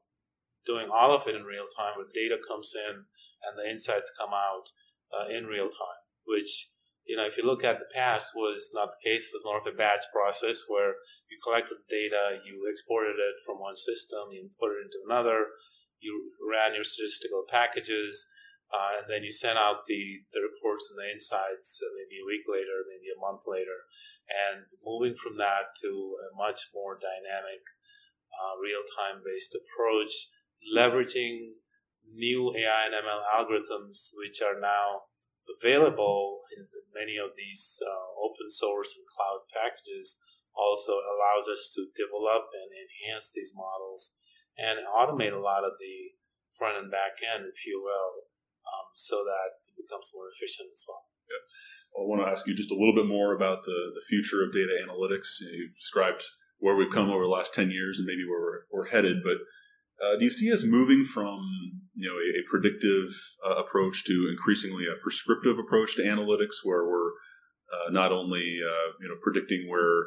doing 0.65 0.87
all 0.91 1.13
of 1.13 1.27
it 1.27 1.35
in 1.35 1.43
real 1.43 1.67
time 1.67 1.93
where 1.95 2.07
data 2.13 2.39
comes 2.39 2.73
in 2.75 3.05
and 3.43 3.59
the 3.59 3.69
insights 3.69 4.11
come 4.17 4.31
out 4.33 4.71
uh, 5.11 5.27
in 5.27 5.45
real 5.45 5.67
time, 5.67 6.03
which, 6.25 6.69
you 7.05 7.15
know, 7.15 7.25
if 7.25 7.37
you 7.37 7.45
look 7.45 7.63
at 7.63 7.79
the 7.79 7.91
past 7.93 8.31
was 8.35 8.69
not 8.73 8.91
the 8.91 9.09
case. 9.09 9.27
It 9.27 9.35
was 9.35 9.45
more 9.45 9.59
of 9.59 9.67
a 9.67 9.75
batch 9.75 10.05
process 10.13 10.63
where 10.67 10.95
you 11.29 11.37
collected 11.43 11.77
the 11.79 11.87
data, 11.87 12.39
you 12.45 12.67
exported 12.69 13.19
it 13.19 13.35
from 13.45 13.59
one 13.59 13.75
system, 13.75 14.31
you 14.31 14.49
put 14.59 14.71
it 14.71 14.83
into 14.87 14.99
another, 15.05 15.47
you 15.99 16.31
ran 16.39 16.75
your 16.75 16.83
statistical 16.83 17.43
packages, 17.49 18.27
uh, 18.67 18.99
and 18.99 19.07
then 19.07 19.23
you 19.23 19.31
send 19.31 19.55
out 19.55 19.87
the, 19.87 20.27
the 20.35 20.43
reports 20.43 20.87
and 20.91 20.99
the 20.99 21.07
insights 21.07 21.79
uh, 21.79 21.87
maybe 21.95 22.19
a 22.19 22.27
week 22.27 22.43
later, 22.43 22.83
maybe 22.83 23.07
a 23.07 23.19
month 23.19 23.47
later. 23.47 23.87
And 24.27 24.67
moving 24.83 25.15
from 25.15 25.39
that 25.39 25.71
to 25.83 25.89
a 26.19 26.35
much 26.35 26.67
more 26.75 26.99
dynamic, 26.99 27.63
uh, 28.35 28.59
real 28.59 28.83
time 28.83 29.23
based 29.23 29.55
approach, 29.55 30.27
leveraging 30.67 31.63
new 32.03 32.51
AI 32.51 32.91
and 32.91 32.95
ML 32.95 33.23
algorithms, 33.23 34.11
which 34.11 34.43
are 34.43 34.59
now 34.59 35.07
available 35.47 36.43
in 36.51 36.67
many 36.91 37.15
of 37.15 37.39
these 37.39 37.79
uh, 37.79 38.07
open 38.19 38.51
source 38.51 38.91
and 38.99 39.07
cloud 39.07 39.47
packages, 39.47 40.19
also 40.51 40.99
allows 40.99 41.47
us 41.47 41.71
to 41.71 41.87
develop 41.95 42.51
and 42.51 42.67
enhance 42.75 43.31
these 43.31 43.55
models 43.55 44.17
and 44.57 44.83
automate 44.83 45.31
a 45.31 45.39
lot 45.39 45.63
of 45.63 45.77
the 45.79 46.17
front 46.57 46.75
and 46.75 46.91
back 46.91 47.21
end, 47.21 47.45
if 47.45 47.65
you 47.65 47.79
will, 47.79 48.26
um, 48.73 48.87
so 48.95 49.23
that 49.23 49.63
it 49.63 49.75
becomes 49.79 50.11
more 50.13 50.27
efficient 50.27 50.69
as 50.73 50.83
well. 50.87 51.07
Yeah. 51.27 51.43
I 51.99 52.05
want 52.05 52.21
to 52.21 52.31
ask 52.31 52.47
you 52.47 52.55
just 52.55 52.71
a 52.71 52.77
little 52.77 52.95
bit 52.95 53.07
more 53.07 53.33
about 53.33 53.63
the, 53.63 53.91
the 53.95 54.03
future 54.07 54.43
of 54.43 54.53
data 54.53 54.75
analytics. 54.79 55.39
You've 55.41 55.75
described 55.75 56.23
where 56.59 56.75
we've 56.75 56.91
come 56.91 57.09
over 57.09 57.23
the 57.23 57.29
last 57.29 57.53
10 57.53 57.71
years 57.71 57.99
and 57.99 58.05
maybe 58.05 58.25
where 58.27 58.41
we're, 58.41 58.61
we're 58.71 58.89
headed, 58.89 59.23
but 59.23 59.37
uh, 60.01 60.15
do 60.15 60.25
you 60.25 60.31
see 60.31 60.53
us 60.53 60.63
moving 60.63 61.05
from 61.05 61.41
you 61.95 62.07
know 62.07 62.15
a, 62.15 62.39
a 62.39 62.43
predictive 62.45 63.09
uh, 63.45 63.55
approach 63.55 64.05
to 64.05 64.27
increasingly 64.29 64.85
a 64.85 65.01
prescriptive 65.01 65.57
approach 65.57 65.95
to 65.95 66.03
analytics, 66.03 66.61
where 66.63 66.85
we're 66.85 67.11
uh, 67.73 67.89
not 67.89 68.11
only 68.11 68.59
uh, 68.63 68.91
you 69.01 69.07
know 69.07 69.15
predicting 69.21 69.67
where 69.67 70.01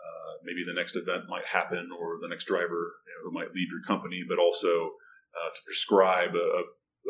uh, 0.00 0.32
maybe 0.44 0.64
the 0.66 0.72
next 0.72 0.96
event 0.96 1.24
might 1.28 1.46
happen 1.46 1.90
or 1.92 2.18
the 2.22 2.28
next 2.28 2.44
driver 2.44 2.96
you 3.06 3.12
know, 3.12 3.24
who 3.24 3.32
might 3.32 3.54
leave 3.54 3.68
your 3.68 3.82
company, 3.86 4.24
but 4.26 4.38
also 4.38 4.92
uh, 5.36 5.50
to 5.54 5.60
prescribe 5.66 6.34
a 6.34 6.62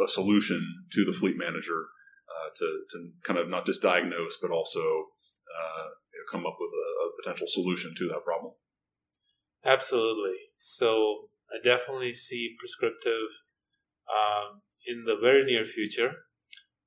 solution 0.07 0.85
to 0.93 1.05
the 1.05 1.13
fleet 1.13 1.37
manager 1.37 1.87
uh, 2.29 2.49
to, 2.57 2.67
to 2.91 3.11
kind 3.25 3.39
of 3.39 3.49
not 3.49 3.67
just 3.67 3.83
diagnose, 3.83 4.39
but 4.41 4.51
also 4.51 4.81
uh, 4.81 5.87
you 6.13 6.19
know, 6.19 6.27
come 6.31 6.47
up 6.47 6.57
with 6.59 6.71
a, 6.73 6.89
a, 7.05 7.11
potential 7.23 7.47
solution 7.49 7.95
to 7.97 8.09
that 8.09 8.25
problem. 8.25 8.53
Absolutely. 9.65 10.37
So 10.59 11.29
I 11.51 11.63
definitely 11.63 12.13
see 12.13 12.57
prescriptive 12.59 13.29
um, 14.11 14.63
in 14.87 15.05
the 15.05 15.17
very 15.17 15.45
near 15.45 15.65
future. 15.65 16.27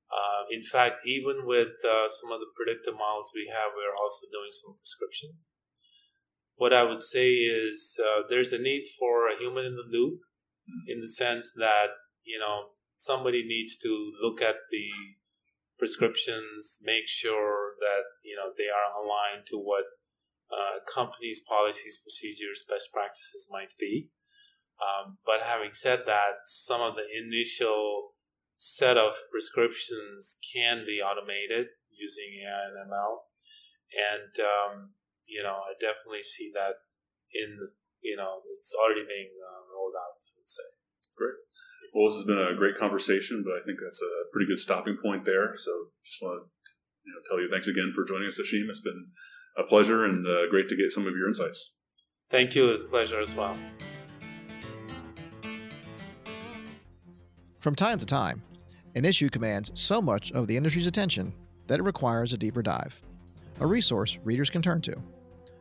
Uh, 0.07 0.43
in 0.49 0.63
fact, 0.63 1.01
even 1.05 1.45
with 1.45 1.83
uh, 1.83 2.07
some 2.07 2.31
of 2.31 2.39
the 2.39 2.51
predictive 2.55 2.93
models 2.93 3.31
we 3.35 3.51
have, 3.51 3.71
we're 3.75 3.95
also 3.95 4.27
doing 4.31 4.51
some 4.51 4.75
prescription. 4.75 5.33
What 6.55 6.73
I 6.73 6.83
would 6.83 7.01
say 7.01 7.33
is 7.33 7.99
uh, 7.99 8.23
there's 8.29 8.53
a 8.53 8.57
need 8.59 8.83
for 8.97 9.27
a 9.27 9.37
human 9.37 9.65
in 9.65 9.75
the 9.75 9.85
loop 9.85 10.19
mm-hmm. 10.65 10.91
in 10.91 11.01
the 11.01 11.07
sense 11.07 11.51
that, 11.57 11.87
you 12.23 12.39
know, 12.39 12.76
somebody 12.97 13.43
needs 13.43 13.77
to 13.77 14.11
look 14.21 14.41
at 14.41 14.55
the 14.71 14.89
prescriptions, 15.77 16.79
make 16.81 17.07
sure 17.07 17.75
that 17.79 18.03
you 18.23 18.35
know 18.35 18.51
they 18.57 18.69
are 18.69 18.91
aligned 18.97 19.45
to 19.47 19.57
what 19.57 19.85
uh, 20.51 20.79
companies' 20.91 21.41
policies, 21.41 21.99
procedures, 22.01 22.63
best 22.67 22.89
practices 22.91 23.47
might 23.49 23.77
be. 23.79 24.09
Um, 24.77 25.17
but 25.25 25.41
having 25.41 25.73
said 25.73 26.03
that, 26.05 26.45
some 26.45 26.81
of 26.81 26.95
the 26.95 27.05
initial 27.05 28.13
set 28.57 28.97
of 28.97 29.13
prescriptions 29.31 30.37
can 30.53 30.83
be 30.85 31.01
automated 31.01 31.67
using 31.91 32.41
AI 32.45 32.69
and 32.69 32.89
ML, 32.89 33.25
and 33.93 34.33
um, 34.41 34.93
you 35.25 35.43
know 35.43 35.61
I 35.65 35.73
definitely 35.79 36.23
see 36.23 36.51
that 36.53 36.81
in 37.33 37.69
you 38.01 38.17
know 38.17 38.41
it's 38.57 38.73
already 38.73 39.05
being 39.07 39.33
uh, 39.37 39.61
rolled 39.73 39.93
out. 39.97 40.17
I 40.17 40.41
would 40.41 40.49
say. 40.49 40.69
Great. 41.17 41.33
Well, 41.93 42.07
this 42.07 42.15
has 42.15 42.25
been 42.25 42.37
a 42.37 42.55
great 42.55 42.77
conversation, 42.77 43.43
but 43.45 43.53
I 43.53 43.63
think 43.65 43.79
that's 43.81 44.01
a 44.01 44.29
pretty 44.31 44.47
good 44.47 44.59
stopping 44.59 44.97
point 45.01 45.25
there. 45.25 45.55
So 45.55 45.71
just 46.05 46.21
want 46.21 46.41
to 46.41 46.71
you 47.05 47.13
know, 47.13 47.21
tell 47.27 47.41
you 47.41 47.49
thanks 47.51 47.67
again 47.67 47.91
for 47.93 48.03
joining 48.03 48.27
us, 48.27 48.39
Ashim. 48.39 48.69
It's 48.69 48.81
been 48.81 49.07
a 49.57 49.63
pleasure 49.63 50.05
and 50.05 50.27
uh, 50.27 50.47
great 50.49 50.67
to 50.69 50.75
get 50.75 50.91
some 50.91 51.07
of 51.07 51.15
your 51.15 51.27
insights. 51.27 51.73
Thank 52.29 52.55
you. 52.55 52.69
It's 52.69 52.83
a 52.83 52.87
pleasure 52.87 53.19
as 53.19 53.33
well. 53.33 53.57
From 57.59 57.75
time 57.75 57.97
to 57.97 58.05
time, 58.05 58.43
an 58.95 59.05
issue 59.05 59.29
commands 59.29 59.71
so 59.73 60.01
much 60.01 60.31
of 60.31 60.47
the 60.47 60.55
industry's 60.55 60.87
attention 60.87 61.33
that 61.67 61.79
it 61.79 61.83
requires 61.83 62.33
a 62.33 62.37
deeper 62.37 62.61
dive. 62.61 62.99
A 63.59 63.65
resource 63.65 64.17
readers 64.23 64.49
can 64.49 64.61
turn 64.61 64.81
to. 64.81 64.95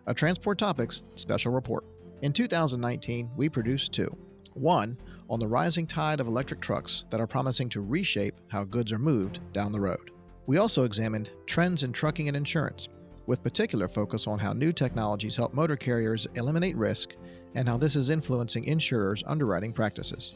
A 0.07 0.15
Transport 0.15 0.59
Topics 0.59 1.03
special 1.17 1.53
report. 1.53 1.85
In 2.23 2.33
2019, 2.33 3.31
we 3.37 3.49
produced 3.49 3.93
two. 3.93 4.15
One 4.55 4.97
on 5.29 5.41
the 5.41 5.49
rising 5.49 5.87
tide 5.87 6.21
of 6.21 6.27
electric 6.27 6.61
trucks 6.61 7.05
that 7.11 7.21
are 7.21 7.27
promising 7.27 7.69
to 7.71 7.81
reshape 7.81 8.41
how 8.49 8.65
goods 8.65 8.93
are 8.93 8.99
moved 8.99 9.41
down 9.53 9.73
the 9.73 9.81
road. 9.81 10.11
We 10.47 10.59
also 10.59 10.85
examined 10.85 11.31
trends 11.47 11.83
in 11.83 11.93
trucking 11.93 12.29
and 12.29 12.37
insurance, 12.37 12.89
with 13.27 13.43
particular 13.43 13.89
focus 13.89 14.27
on 14.27 14.39
how 14.39 14.53
new 14.53 14.73
technologies 14.73 15.35
help 15.35 15.53
motor 15.53 15.77
carriers 15.77 16.27
eliminate 16.35 16.77
risk 16.77 17.15
and 17.55 17.69
how 17.69 17.77
this 17.77 17.97
is 17.97 18.11
influencing 18.11 18.65
insurers' 18.65 19.25
underwriting 19.27 19.73
practices. 19.73 20.33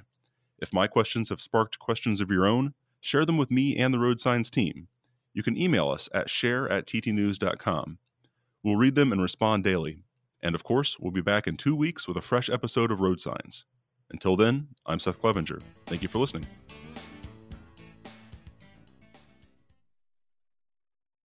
If 0.58 0.72
my 0.72 0.86
questions 0.86 1.30
have 1.30 1.40
sparked 1.40 1.78
questions 1.78 2.20
of 2.20 2.30
your 2.30 2.46
own, 2.46 2.74
share 3.00 3.24
them 3.24 3.38
with 3.38 3.50
me 3.50 3.76
and 3.76 3.92
the 3.92 3.98
Road 3.98 4.20
Signs 4.20 4.50
team. 4.50 4.88
You 5.32 5.42
can 5.42 5.56
email 5.56 5.88
us 5.88 6.08
at 6.12 6.28
share 6.28 6.70
at 6.70 6.86
ttnews.com. 6.86 7.98
We'll 8.62 8.76
read 8.76 8.94
them 8.94 9.12
and 9.12 9.22
respond 9.22 9.64
daily. 9.64 10.02
And 10.42 10.54
of 10.54 10.64
course, 10.64 10.98
we'll 10.98 11.12
be 11.12 11.20
back 11.20 11.46
in 11.46 11.56
two 11.56 11.74
weeks 11.74 12.06
with 12.06 12.16
a 12.16 12.22
fresh 12.22 12.50
episode 12.50 12.90
of 12.90 13.00
Road 13.00 13.20
Signs. 13.20 13.64
Until 14.10 14.36
then, 14.36 14.68
I'm 14.86 14.98
Seth 14.98 15.20
Clevenger. 15.20 15.60
Thank 15.86 16.02
you 16.02 16.08
for 16.08 16.18
listening. 16.18 16.46